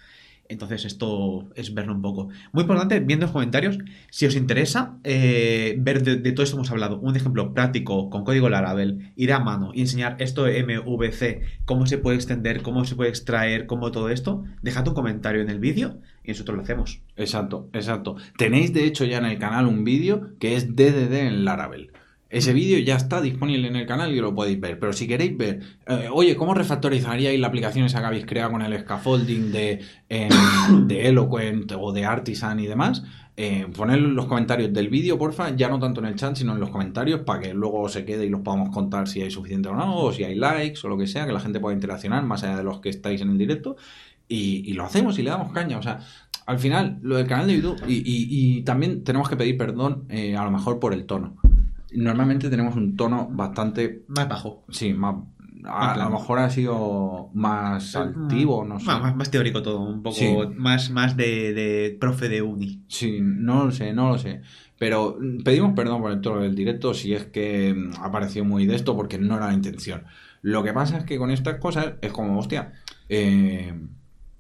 [0.51, 2.29] Entonces esto es verlo un poco.
[2.53, 3.79] Muy importante, viendo los comentarios,
[4.11, 8.49] si os interesa eh, ver de, todo esto hemos hablado, un ejemplo práctico con código
[8.49, 12.97] Laravel, ir a mano y enseñar esto de MVC, cómo se puede extender, cómo se
[12.97, 17.01] puede extraer, cómo todo esto, dejad un comentario en el vídeo y nosotros lo hacemos.
[17.17, 18.17] Exacto, exacto.
[18.37, 21.93] Tenéis de hecho ya en el canal un vídeo que es DDD en Laravel.
[22.31, 24.79] Ese vídeo ya está disponible en el canal y lo podéis ver.
[24.79, 28.63] Pero si queréis ver, eh, oye, ¿cómo refactorizaríais la aplicación esa que habéis creado con
[28.63, 30.29] el scaffolding de, em,
[30.87, 33.03] de Eloquent o de Artisan y demás?
[33.37, 36.53] Eh, ponedlo en los comentarios del vídeo, porfa, ya no tanto en el chat, sino
[36.53, 39.69] en los comentarios, para que luego se quede y los podamos contar si hay suficiente
[39.71, 42.23] o no, o si hay likes o lo que sea, que la gente pueda interaccionar
[42.25, 43.77] más allá de los que estáis en el directo.
[44.29, 45.79] Y, y lo hacemos y le damos caña.
[45.79, 45.99] O sea,
[46.47, 50.05] al final, lo del canal de YouTube, y, y- y también tenemos que pedir perdón,
[50.11, 51.37] eh, a lo mejor por el tono.
[51.95, 54.65] Normalmente tenemos un tono bastante, Más bajo.
[54.71, 55.17] sí, más...
[55.63, 58.87] A, lo mejor ha sido más altivo, no sé.
[58.87, 60.35] Más, más- más teórico todo, un poco Sí.
[60.57, 62.83] más, más de, de profe de uni.
[62.89, 64.41] Sí, no lo sé, no lo sé.
[64.79, 68.47] Pero mm, pedimos perdón por el tono del directo si es que mm, ha parecido
[68.47, 70.05] muy de esto porque no era la intención.
[70.41, 72.73] Lo que pasa es que con estas cosas es como, hostia,
[73.11, 73.79] eh,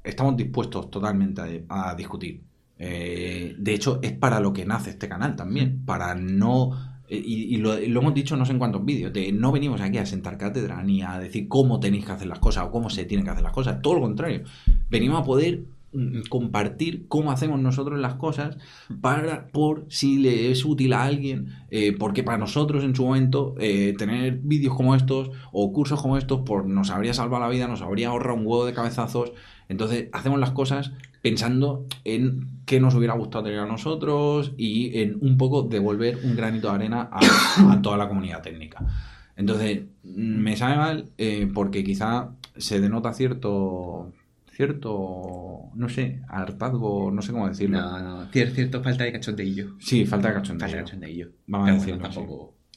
[0.03, 2.40] estamos dispuestos totalmente a, a discutir.
[2.78, 6.70] Eh, de hecho, es para lo que nace este canal también, para no...
[7.11, 10.07] eh, Y, lo, hemos dicho no sé en cuántos vídeos, de no venimos aquí a
[10.07, 13.25] sentar cátedra ni a decir cómo tenéis que hacer las cosas o cómo se tienen
[13.25, 14.45] que hacer las cosas, todo lo contrario.
[14.89, 18.59] Venimos a poder mm, compartir cómo hacemos nosotros las cosas
[19.01, 23.57] para por si le es útil a alguien eh, porque para nosotros en su momento
[23.59, 27.67] eh, tener vídeos como estos o cursos como estos por nos habría salvado la vida
[27.67, 29.33] nos habría ahorrado un huevo de cabezazos
[29.71, 30.93] entonces hacemos las cosas
[31.23, 36.37] pensando en qué nos hubiera gustado tener a nosotros y en un poco devolver un
[36.37, 38.85] granito de arena a, a toda la comunidad técnica
[39.37, 44.12] entonces me sabe mal eh, porque quizá se denota cierto
[44.53, 49.77] cierto no sé hartazgo no sé cómo decirlo No, no, cier- cierto falta de cachondeillo.
[49.79, 50.68] Sí, falta de Falta cachondeo.
[50.68, 51.29] de cachondeillo.
[51.47, 52.21] Vamos a decirlo bueno, así.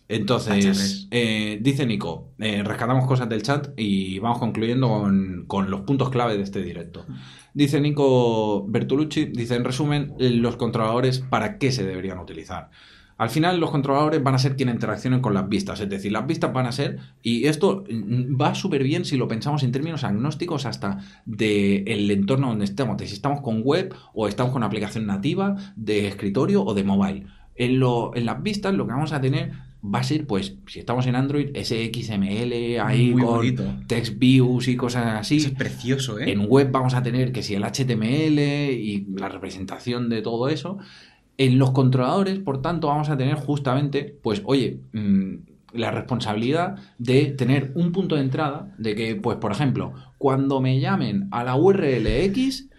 [0.10, 5.82] Entonces, eh, dice Nico, eh, rescatamos cosas del chat y vamos concluyendo con, con los
[5.82, 7.06] puntos clave de este directo.
[7.54, 12.70] Dice Nico Bertolucci, dice en resumen, los controladores, ¿para qué se deberían utilizar?
[13.18, 16.26] Al final los controladores van a ser quienes interaccionen con las vistas, es decir, las
[16.26, 20.04] vistas van a ser, y esto mm, va súper bien si lo pensamos en términos
[20.04, 25.06] agnósticos hasta del entorno donde estemos, de si estamos con web o estamos con aplicación
[25.06, 27.28] nativa de escritorio o de mobile.
[27.56, 29.52] En, lo- en las vistas lo que vamos a tener
[29.84, 33.64] va a ser, pues, si estamos en Android, ese XML ahí Muy con bonito.
[33.88, 35.38] text views y cosas así.
[35.38, 36.32] Eso es precioso, ¿eh?
[36.32, 38.40] En web vamos a tener que si el HTML
[38.72, 40.78] y la representación de todo eso.
[41.38, 45.34] En los controladores, por tanto, vamos a tener justamente, pues, oye, mm,
[45.74, 50.80] la responsabilidad de tener un punto de entrada de que, pues, por ejemplo, cuando me
[50.80, 52.70] llamen a la URL X,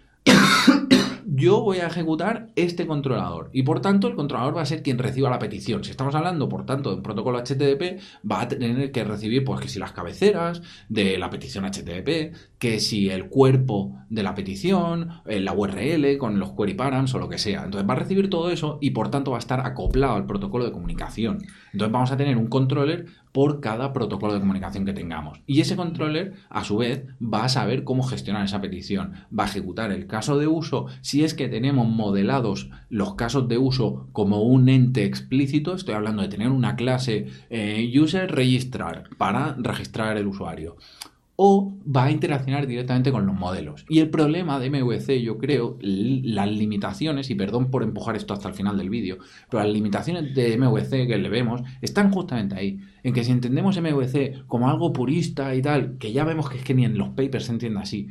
[1.35, 4.97] yo voy a ejecutar este controlador y por tanto el controlador va a ser quien
[4.97, 5.83] reciba la petición.
[5.83, 9.59] Si estamos hablando, por tanto, de un protocolo HTTP, va a tener que recibir, pues,
[9.59, 15.09] que si las cabeceras de la petición HTTP, que si el cuerpo de la petición,
[15.25, 17.63] eh, la URL con los query params o lo que sea.
[17.65, 20.65] Entonces va a recibir todo eso y por tanto va a estar acoplado al protocolo
[20.65, 21.39] de comunicación.
[21.73, 25.41] Entonces vamos a tener un controller por cada protocolo de comunicación que tengamos.
[25.45, 29.11] Y ese controller, a su vez, va a saber cómo gestionar esa petición.
[29.37, 33.57] Va a ejecutar el caso de uso si es que tenemos modelados los casos de
[33.57, 35.75] uso como un ente explícito.
[35.75, 40.77] Estoy hablando de tener una clase eh, user registrar para registrar el usuario
[41.37, 43.85] o va a interaccionar directamente con los modelos.
[43.89, 48.47] Y el problema de MVC, yo creo, las limitaciones, y perdón por empujar esto hasta
[48.49, 49.17] el final del vídeo,
[49.49, 52.79] pero las limitaciones de MVC que le vemos están justamente ahí.
[53.03, 56.63] En que si entendemos MVC como algo purista y tal, que ya vemos que es
[56.63, 58.07] que ni en los papers se entiende así.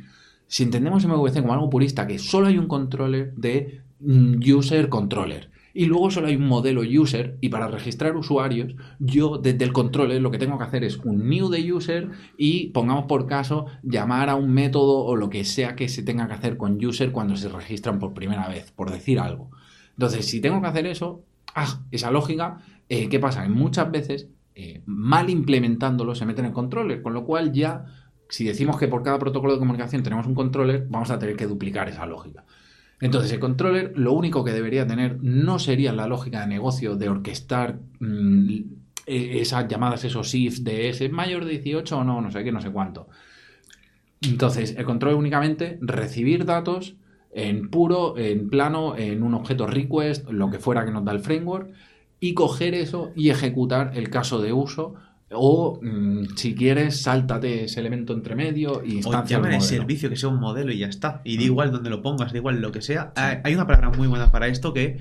[0.47, 5.49] Si entendemos MVC como algo purista, que solo hay un controller de mm, user controller.
[5.77, 10.21] Y luego solo hay un modelo user y para registrar usuarios, yo desde el controller
[10.21, 14.29] lo que tengo que hacer es un new de user y pongamos por caso llamar
[14.29, 17.35] a un método o lo que sea que se tenga que hacer con user cuando
[17.35, 19.51] se registran por primera vez, por decir algo.
[19.91, 23.45] Entonces, si tengo que hacer eso, ah, esa lógica, eh, ¿qué pasa?
[23.49, 27.83] Muchas veces, eh, mal implementándolo, se mete en el controller, con lo cual ya,
[28.29, 31.47] si decimos que por cada protocolo de comunicación tenemos un controller, vamos a tener que
[31.47, 32.45] duplicar esa lógica.
[33.01, 37.09] Entonces, el controller lo único que debería tener no sería la lógica de negocio de
[37.09, 38.59] orquestar mm,
[39.05, 42.51] eh, esas llamadas, esos ifs de ese mayor de 18 o no, no sé qué,
[42.51, 43.07] no sé cuánto.
[44.21, 46.95] Entonces, el control únicamente recibir datos
[47.31, 51.19] en puro, en plano, en un objeto request, lo que fuera que nos da el
[51.19, 51.69] framework,
[52.19, 54.95] y coger eso y ejecutar el caso de uso.
[55.37, 60.15] O mm, si quieres, sáltate ese elemento entre medio y instancia llama el servicio que
[60.15, 61.21] sea un modelo y ya está.
[61.23, 61.45] Y da Mm.
[61.45, 63.11] igual donde lo pongas, da igual lo que sea.
[63.15, 64.97] Hay hay una palabra muy buena para esto que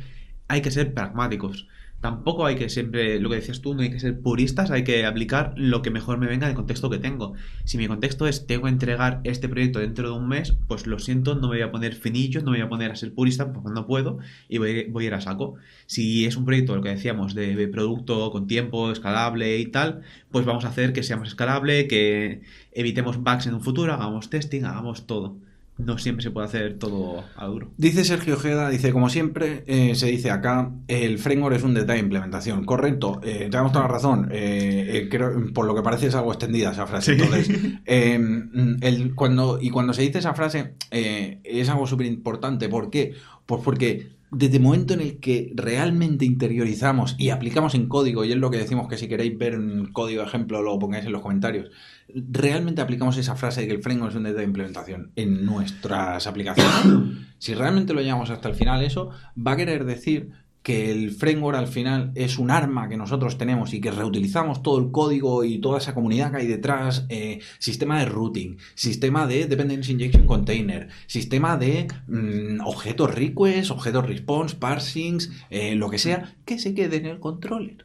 [0.49, 1.67] hay que ser pragmáticos.
[2.05, 5.07] Tampoco hay que siempre, lo que decías tú, no hay que ser puristas, hay que
[5.07, 7.33] aplicar lo que mejor me venga del contexto que tengo.
[7.65, 10.99] Si mi contexto es tengo que entregar este proyecto dentro de un mes, pues lo
[10.99, 13.55] siento, no me voy a poner finillo, no me voy a poner a ser purista
[13.55, 14.19] porque no puedo
[14.51, 15.55] y voy, voy a ir a saco.
[15.87, 20.45] Si es un proyecto, lo que decíamos, de producto con tiempo, escalable y tal, pues
[20.45, 22.43] vamos a hacer que sea más escalable, que
[22.73, 25.39] evitemos bugs en un futuro, hagamos testing, hagamos todo
[25.77, 27.73] no siempre se puede hacer todo a duro.
[27.77, 31.99] Dice Sergio Ojeda, dice, como siempre, eh, se dice acá, el framework es un detalle
[31.99, 32.65] de implementación.
[32.65, 34.29] Correcto, eh, tenemos toda la razón.
[34.31, 37.13] Eh, creo, por lo que parece es algo extendida esa frase.
[37.13, 37.49] Entonces,
[37.87, 42.69] el, cuando, y cuando se dice esa frase, es algo súper importante.
[42.69, 43.15] ¿Por qué?
[43.47, 48.33] Pues porque desde el momento en el que realmente interiorizamos y aplicamos en código, y
[48.33, 51.23] es lo que decimos que si queréis ver un código ejemplo lo pongáis en los
[51.23, 51.71] comentarios,
[52.09, 56.27] realmente aplicamos esa frase de que el framework es un detalle de implementación en nuestras
[56.27, 60.31] aplicaciones, si realmente lo llevamos hasta el final, eso va a querer decir
[60.65, 64.79] que el framework al final es un arma que nosotros tenemos y que reutilizamos todo
[64.79, 69.47] el código y toda esa comunidad que hay detrás, eh, sistema de routing, sistema de
[69.47, 76.35] dependency injection container, sistema de mm, objetos request, objetos response, parsings, eh, lo que sea,
[76.47, 77.85] que se quede en el controller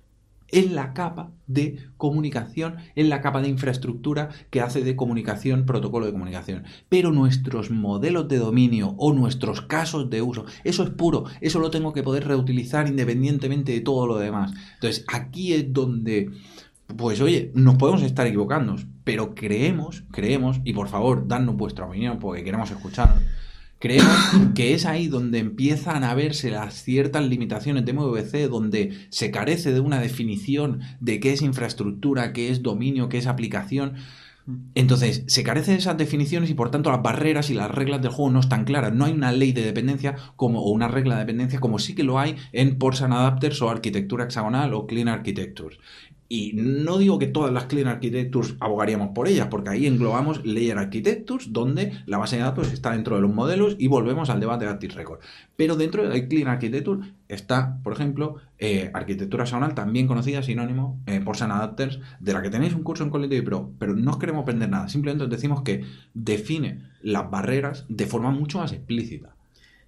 [0.52, 6.06] en la capa de comunicación, en la capa de infraestructura que hace de comunicación, protocolo
[6.06, 6.64] de comunicación.
[6.90, 11.72] Pero nuestros modelos de dominio o nuestros casos de uso, eso es puro, eso lo
[11.72, 14.54] tengo que poder reutilizar independientemente de todo lo demás.
[14.76, 16.32] Entonces, aquí es donde,
[16.96, 22.20] pues oye, nos podemos estar equivocando, pero creemos, creemos, y por favor, dadnos vuestra opinión
[22.20, 23.20] porque queremos escuchar
[23.80, 24.14] Creemos
[24.56, 29.72] que es ahí donde empiezan a verse las ciertas limitaciones de MVC, donde se carece
[29.72, 33.94] de una definición de qué es infraestructura, qué es dominio, qué es aplicación.
[34.76, 38.12] Entonces, se carece de esas definiciones y por tanto las barreras y las reglas del
[38.12, 38.94] juego no están claras.
[38.94, 42.04] No hay una ley de dependencia como, o una regla de dependencia como sí que
[42.04, 45.80] lo hay en Porsan Adapters o arquitectura hexagonal o Clean Architectures.
[46.32, 50.78] Y no digo que todas las Clean Architectures abogaríamos por ellas, porque ahí englobamos Layer
[50.78, 54.66] Architectures, donde la base de datos está dentro de los modelos y volvemos al debate
[54.66, 55.22] de Active Record.
[55.56, 61.02] Pero dentro de la Clean Architecture está, por ejemplo, eh, arquitectura hexagonal, también conocida, sinónimo,
[61.08, 64.12] eh, por Sun Adapters, de la que tenéis un curso en Collective Pro, pero no
[64.12, 68.72] os queremos aprender nada, simplemente os decimos que define las barreras de forma mucho más
[68.72, 69.36] explícita.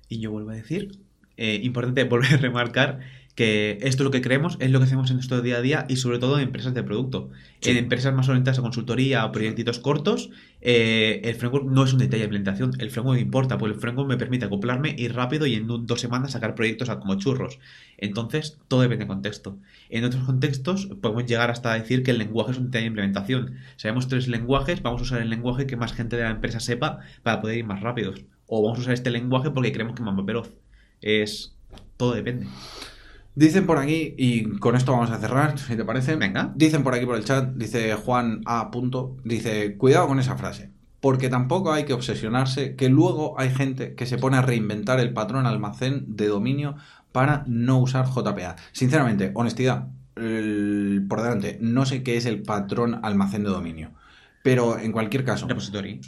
[0.10, 0.98] Y yo vuelvo a decir,
[1.38, 3.00] eh, importante volver a remarcar
[3.42, 5.88] que esto es lo que creemos, es lo que hacemos en nuestro día a día
[5.90, 7.32] y sobre todo en empresas de producto.
[7.64, 10.30] En empresas más orientadas a consultoría o proyectitos cortos,
[10.62, 14.08] eh, el framework no es un detalle de implementación, el framework importa, porque el framework
[14.08, 17.58] me permite acoplarme y rápido y en dos semanas sacar proyectos como churros.
[17.98, 19.58] Entonces, todo depende del contexto.
[19.90, 23.56] En otros contextos podemos llegar hasta decir que el lenguaje es un detalle de implementación.
[23.76, 27.00] Sabemos tres lenguajes, vamos a usar el lenguaje que más gente de la empresa sepa
[27.24, 28.22] para poder ir más rápidos.
[28.46, 30.54] O vamos a usar este lenguaje porque creemos que es más veloz.
[31.02, 31.56] Es...
[31.98, 32.46] Todo depende.
[33.34, 36.16] Dicen por aquí, y con esto vamos a cerrar, si te parece.
[36.18, 36.52] Venga.
[36.56, 38.72] Dicen por aquí por el chat, dice Juan A.
[38.72, 43.96] Punto, dice, cuidado con esa frase, porque tampoco hay que obsesionarse, que luego hay gente
[43.96, 46.76] que se pone a reinventar el patrón almacén de dominio
[47.12, 48.58] para no usar JPA.
[48.74, 53.92] Sinceramente, honestidad, por delante, no sé qué es el patrón almacén de dominio.
[54.44, 55.48] Pero en cualquier caso.
[55.48, 56.02] Repository.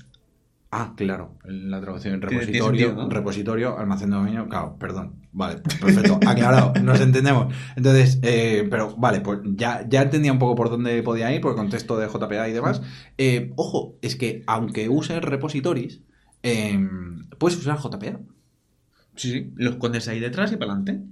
[0.76, 5.21] Ah, claro, la traducción repositorio, repositorio, almacén de dominio, claro, perdón.
[5.32, 7.53] Vale, perfecto, aclarado, nos entendemos.
[7.76, 11.51] Entonces, eh, pero vale, pues ya, ya entendía un poco por dónde podía ir, por
[11.51, 12.82] el contexto de JPA y demás.
[13.19, 16.01] Eh, ojo, es que aunque uses repositories,
[16.41, 18.21] em, puedes usar JPA.
[19.15, 21.05] Sí, sí, los pones ahí detrás y para adelante,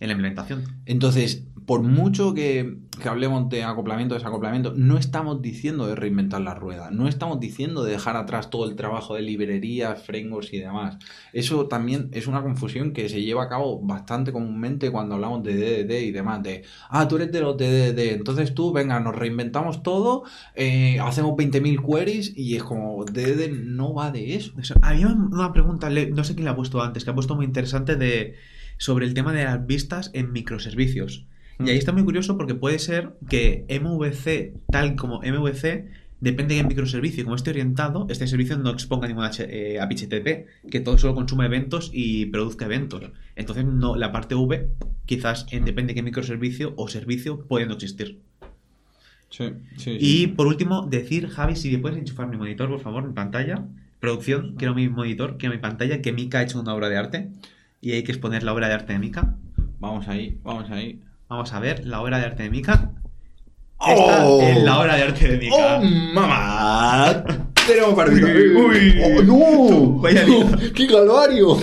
[0.00, 0.64] en la implementación.
[0.86, 6.90] Entonces, por mucho que, hablemos de acoplamiento, desacoplamiento, no estamos diciendo de reinventar la rueda,
[6.90, 10.98] no estamos diciendo de dejar atrás todo el trabajo de librerías, frameworks y demás.
[11.32, 15.54] Eso también es una confusión que se lleva a cabo bastante comúnmente cuando hablamos de
[15.54, 19.82] DDD y demás, de, ah, tú eres de los DDD, entonces tú, venga, nos reinventamos
[19.82, 24.52] todo, eh, hacemos 20.000 queries y es como, DDD no va de eso.
[24.82, 27.96] Había una pregunta, no sé quién la ha puesto antes, que ha puesto muy interesante
[27.96, 28.34] de
[28.76, 31.26] sobre el tema de las vistas en microservicios.
[31.58, 35.86] Y ahí está muy curioso porque puede ser que MVC, tal como MVC,
[36.20, 37.22] depende de qué microservicio.
[37.24, 41.46] Como esté orientado, este servicio no exponga ningún eh, API HTTP, que todo solo consume
[41.46, 43.02] eventos y produzca eventos.
[43.36, 44.68] Entonces, no, la parte V,
[45.06, 48.20] quizás en depende de qué microservicio o servicio puede no existir.
[49.30, 53.14] Sí, sí, y por último, decir, Javi, si puedes enchufar mi monitor, por favor, en
[53.14, 53.66] pantalla.
[54.00, 57.30] Producción, quiero mi monitor, quiero mi pantalla, que Mika ha hecho una obra de arte.
[57.80, 59.36] Y hay que exponer la obra de arte de Mika.
[59.78, 61.00] Vamos ahí, vamos ahí.
[61.28, 62.92] Vamos a ver la obra de arte de Mika.
[63.80, 64.40] Esta oh.
[64.42, 65.76] es la obra de arte de Mika.
[65.76, 67.24] ¡Oh, mamá!
[67.66, 69.02] Tenemos para Uy, uy.
[69.02, 69.90] ¡Oh, no!
[70.00, 70.24] Vaya
[70.74, 71.58] ¡Qué calvario!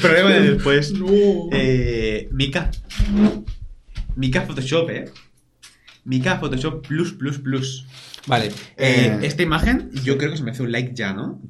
[0.00, 0.92] Problema de después.
[0.98, 1.08] No.
[1.52, 2.70] Eh, Mika.
[4.14, 5.04] Mica Photoshop, ¿eh?
[6.04, 7.86] Mica Photoshop Plus Plus Plus.
[8.26, 8.46] Vale.
[8.46, 11.40] Eh, eh, esta imagen, yo creo que se me hace un like ya, ¿no?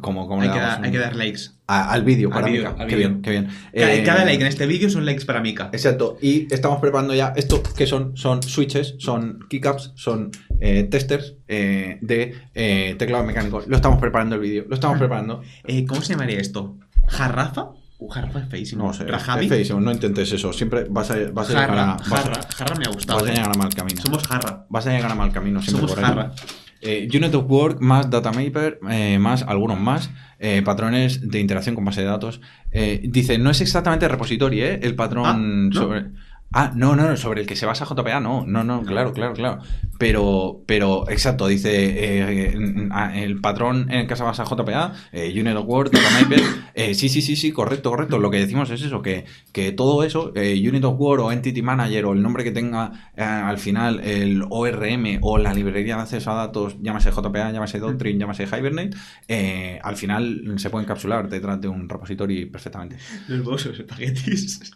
[0.00, 1.40] Como, como Hay que, dar, un- hay que dar likes.
[1.66, 2.82] a- al vídeo, para vídeo, Mica.
[2.82, 3.46] al Qué bien, qué bien.
[3.46, 3.52] Ca-
[3.94, 5.70] Eh, Cada like en este vídeo son likes para Mica.
[5.72, 11.36] Exacto, y estamos preparando ya esto que son, son switches, son keycaps, son eh, testers
[11.46, 13.62] eh, de eh, teclado mecánico.
[13.66, 15.42] Lo estamos preparando el vídeo, lo estamos preparando.
[15.64, 16.76] Eh, ¿Cómo se llamaría esto?
[17.06, 17.70] ¿Jarrafa?
[18.00, 18.86] Uh, jarrafa es feísimo.
[18.86, 19.46] No sé, ¿Rajabi?
[19.46, 22.16] es feísimo, no intentes eso, siempre vas a, vas a llegar Jarra, a, vas a-
[22.16, 23.18] jarra, jarra me ha gustado.
[23.18, 23.34] vas a ¿eh?
[23.36, 24.00] llegar a mal camino.
[24.02, 24.66] Somos jarra.
[24.68, 26.10] Vas a llegar a mal camino siempre Somos por ahí.
[26.10, 26.32] jarra.
[26.80, 31.84] Eh, Unit of Work más Datamaper, eh, más algunos más, eh, patrones de interacción con
[31.84, 32.40] base de datos.
[32.70, 34.60] Eh, dice, no es exactamente repository.
[34.60, 35.72] El patrón Ah, ¿no?
[35.72, 36.06] sobre...
[36.50, 39.58] Ah, no, no, sobre el que se basa JPA, no, no, no, claro, claro, claro.
[39.98, 45.30] Pero, pero, exacto, dice eh, eh, el patrón en el que se basa JPA, eh,
[45.30, 46.40] Unit Datamaper,
[46.74, 48.18] eh, sí, sí, sí, sí, correcto, correcto.
[48.18, 52.06] Lo que decimos es eso, que, que todo eso, Unit of Word o Entity Manager
[52.06, 56.34] o el nombre que tenga al final el ORM o la librería de acceso a
[56.34, 58.96] datos, llámase JPA, llámase Doctrine, llámase Hibernate,
[59.26, 62.96] eh, al final se puede encapsular detrás de un repository perfectamente.
[63.28, 64.72] Los bolsos espaguetis.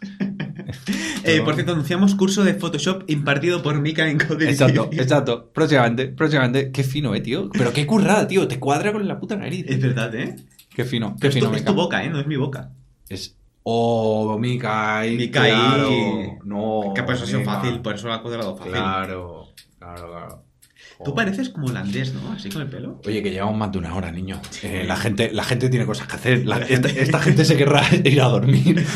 [1.23, 5.51] eh, por cierto, anunciamos curso de Photoshop impartido por Mika en Code Exacto, exacto.
[5.53, 6.71] Próximamente, próximamente.
[6.71, 7.49] Qué fino, eh, tío.
[7.51, 8.47] Pero qué currada, tío.
[8.47, 9.65] Te cuadra con la puta nariz.
[9.67, 10.35] Es verdad, ¿eh?
[10.75, 12.09] Qué fino, qué Pero fino, esto, es tu boca, ¿eh?
[12.09, 12.71] No es mi boca.
[13.09, 13.35] Es.
[13.63, 15.15] Oh, Mikai.
[15.15, 15.51] Mikai.
[15.51, 15.89] Claro.
[16.43, 16.93] No.
[16.95, 18.73] que por eso ha sido fácil, por eso lo ha cuadrado fácil.
[18.73, 19.47] Claro,
[19.79, 20.43] claro, claro.
[21.03, 22.31] Tú pareces como holandés, ¿no?
[22.33, 22.99] Así con el pelo.
[23.05, 24.41] Oye, que llevamos más de una hora, niño.
[24.63, 26.45] Eh, la, gente, la gente tiene cosas que hacer.
[26.45, 28.85] La- esta, esta gente se querrá ir a dormir.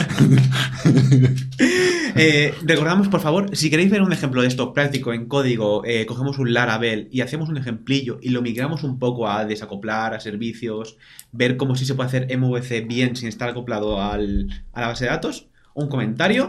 [2.20, 6.08] Eh, recordamos, por favor, si queréis ver un ejemplo de esto práctico en código, eh,
[6.08, 10.20] cogemos un Laravel y hacemos un ejemplillo y lo migramos un poco a desacoplar, a
[10.20, 10.98] servicios,
[11.32, 15.06] ver cómo sí se puede hacer MVC bien sin estar acoplado al- a la base
[15.06, 16.48] de datos, un comentario,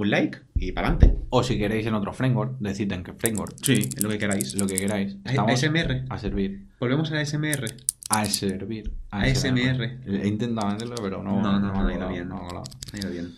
[0.00, 1.18] un like y para adelante.
[1.30, 3.54] O si queréis en otro framework, decid en qué framework.
[3.62, 4.54] Sí, en lo que queráis.
[4.54, 5.16] Lo que queráis.
[5.24, 6.04] A- Estamos ASMR.
[6.08, 6.66] a servir.
[6.80, 7.66] Volvemos a la ASMR.
[8.10, 8.92] A servir.
[9.10, 9.98] ASMR.
[10.06, 11.40] He intentado venderlo, pero no.
[11.42, 12.28] No, no, no, no ha ido bien.
[12.28, 12.36] no.
[12.92, 13.34] Ha ido bien.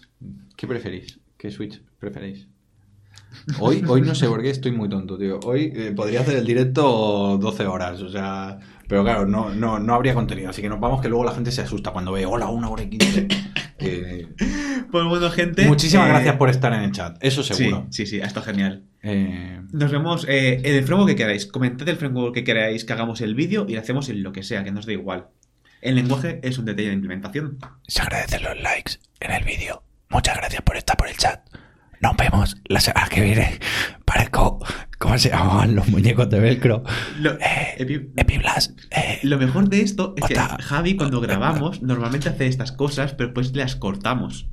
[0.57, 1.19] ¿Qué preferís?
[1.37, 2.47] ¿Qué Switch preferís?
[3.61, 5.39] Hoy, hoy no sé por qué estoy muy tonto, tío.
[5.45, 8.59] Hoy eh, podría hacer el directo 12 horas, o sea.
[8.89, 11.53] Pero claro, no, no, no habría contenido, así que nos vamos que luego la gente
[11.53, 13.29] se asusta cuando ve, hola, una hora y quince.
[13.81, 14.27] Eh,
[14.91, 15.67] Pues bueno, gente.
[15.67, 17.87] muchísimas eh, gracias por estar en el chat, eso seguro.
[17.91, 18.85] Sí, sí, sí, ha estado genial.
[19.03, 21.47] Eh, Nos vemos eh, en el framework que queráis.
[21.47, 24.43] Comentad el framework que queráis que hagamos el vídeo y lo hacemos en lo que
[24.43, 25.29] sea, que nos da igual.
[25.81, 27.59] El lenguaje es un detalle de implementación.
[27.87, 29.83] se agradecen los likes en el vídeo.
[30.09, 31.41] Muchas gracias por estar por el chat.
[32.01, 33.59] Nos vemos la semana que viene.
[34.07, 34.65] Parezco,
[34.99, 36.83] ¿cómo se llamaban los muñecos de velcro?
[37.21, 38.75] Lo, Eh, Epi- Epiblas.
[38.91, 40.35] Eh, lo mejor de esto es que.
[40.35, 44.49] Javi, cuando grabamos, normalmente hace estas cosas, pero después las cortamos.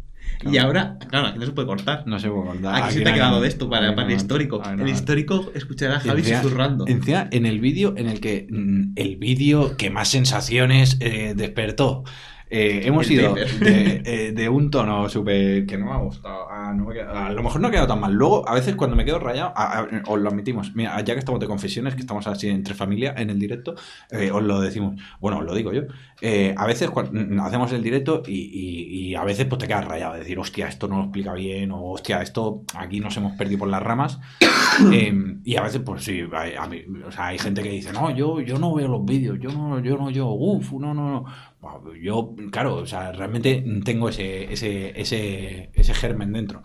[0.46, 2.04] Y ahora, claro, aquí no se puede cortar.
[2.06, 2.84] no sé cómo contar.
[2.84, 4.62] Aquí se te ha quedado de esto para, para no el histórico.
[4.76, 6.86] no El histórico escuchará a Javi Encima- susurrando.
[6.88, 12.04] Encima, en el vídeo en el que mm, el vídeo que más sensaciones eh, despertó.
[12.50, 16.50] Eh, hemos El ido de, eh, de un tono súper que no me ha gustado.
[16.50, 18.14] a, no me ha quedado- a lo mejor no ha quedado tan mal.
[18.14, 20.74] Luego, a veces cuando me quedo rayado, a- a- os lo admitimos.
[20.76, 23.76] Mira, ya que estamos de confesiones, que estamos así entre familia en el directo,
[24.12, 25.00] eh, os lo decimos.
[25.20, 25.82] Bueno, os lo digo yo.
[26.22, 29.68] Eh, a veces cuan- mm, hacemos el directo y, y- y a veces pues te
[29.68, 30.14] quedas rayado.
[30.14, 31.72] de Decir, hostia, esto no lo explica bien.
[31.72, 34.20] O hostia, esto aquí nos hemos perdido por las ramas.
[34.94, 35.12] Eh,
[35.44, 38.12] y a veces, pues sí, hay, a mí- o sea, hay gente que dice, no,
[38.16, 41.26] yo, yo no veo los vídeos, yo no, yo no, yo, uff, no, no, no.
[41.60, 46.62] Bueno, yo, claro, o sea, realmente tengo ese, ese, ese, ese germen dentro.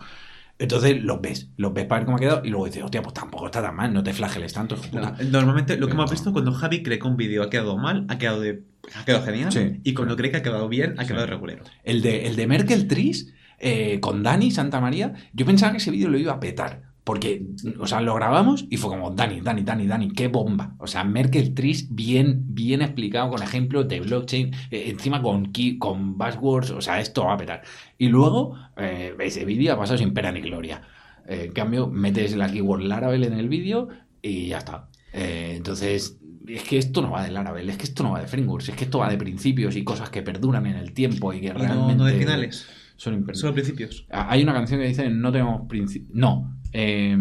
[0.59, 3.13] Entonces los ves, los ves para ver cómo ha quedado y luego dices, hostia, pues
[3.15, 4.75] tampoco está tan mal, no te flageles tanto.
[4.75, 5.23] hijo de No, puta".
[5.23, 8.17] Normalmente lo que hemos visto cuando Javi cree que un vídeo ha quedado mal, ha
[8.19, 8.63] quedado de
[8.95, 9.51] ha quedado genial.
[9.51, 9.81] Sí.
[9.83, 11.09] y cuando cree que ha quedado bien, ha Sí.
[11.09, 11.63] quedado regulero.
[11.83, 15.89] El de, el de Merkel Tris eh, con Dani Santa María, yo pensaba que ese
[15.89, 16.92] vídeo lo iba a petar.
[17.03, 17.45] Porque,
[17.79, 20.75] o sea, lo grabamos y fue como, Dani, Dani, Dani, Dani, qué bomba.
[20.79, 25.77] O sea, Merkel Tris bien, bien explicado con ejemplos de blockchain, eh, encima con, key,
[25.77, 27.61] con buzzwords, o sea, esto va a petar.
[27.97, 30.81] Y luego, eh, ese vídeo ha pasado sin pena ni gloria.
[31.27, 33.89] Eh, en cambio, metes la keyword Laravel en el vídeo
[34.21, 34.87] y ya está.
[35.11, 38.69] Entonces, es que esto no va de Laravel, es que esto no va de frameworks,
[38.69, 41.47] es que esto va de principios y cosas que perduran en el tiempo y que
[41.47, 44.05] Y no, realmente no de finales, son solo principios.
[44.09, 46.13] Ah, Hay una canción que dice no tenemos principios.
[46.13, 46.62] No.
[46.73, 47.17] Eh,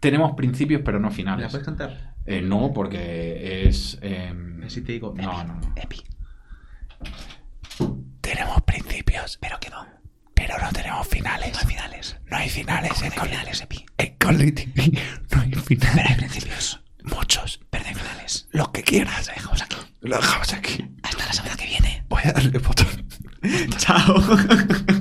[0.00, 1.50] tenemos principios pero no ¿Me la finales.
[1.50, 2.14] puedes cantar?
[2.26, 3.98] Eh, no, porque es.
[4.02, 4.32] eh,
[4.64, 5.14] Así te digo.
[5.16, 5.72] no, no, no.
[5.76, 6.02] Epi.
[8.20, 9.86] Tenemos principios, pero que no.
[10.34, 11.52] Pero no tenemos finales.
[11.52, 12.16] No hay finales.
[12.30, 13.86] No hay finales en finales, Epi.
[13.96, 15.94] En no hay finales.
[15.96, 16.80] Pero hay principios.
[17.04, 17.60] Muchos.
[17.70, 18.48] Pero no hay finales.
[18.52, 19.26] Los que quieras.
[19.28, 19.76] Lo dejamos aquí.
[20.02, 20.84] Lo dejamos aquí.
[21.02, 22.04] Hasta la semana que viene.
[22.08, 22.86] Voy a darle botón.
[23.78, 24.14] Chao.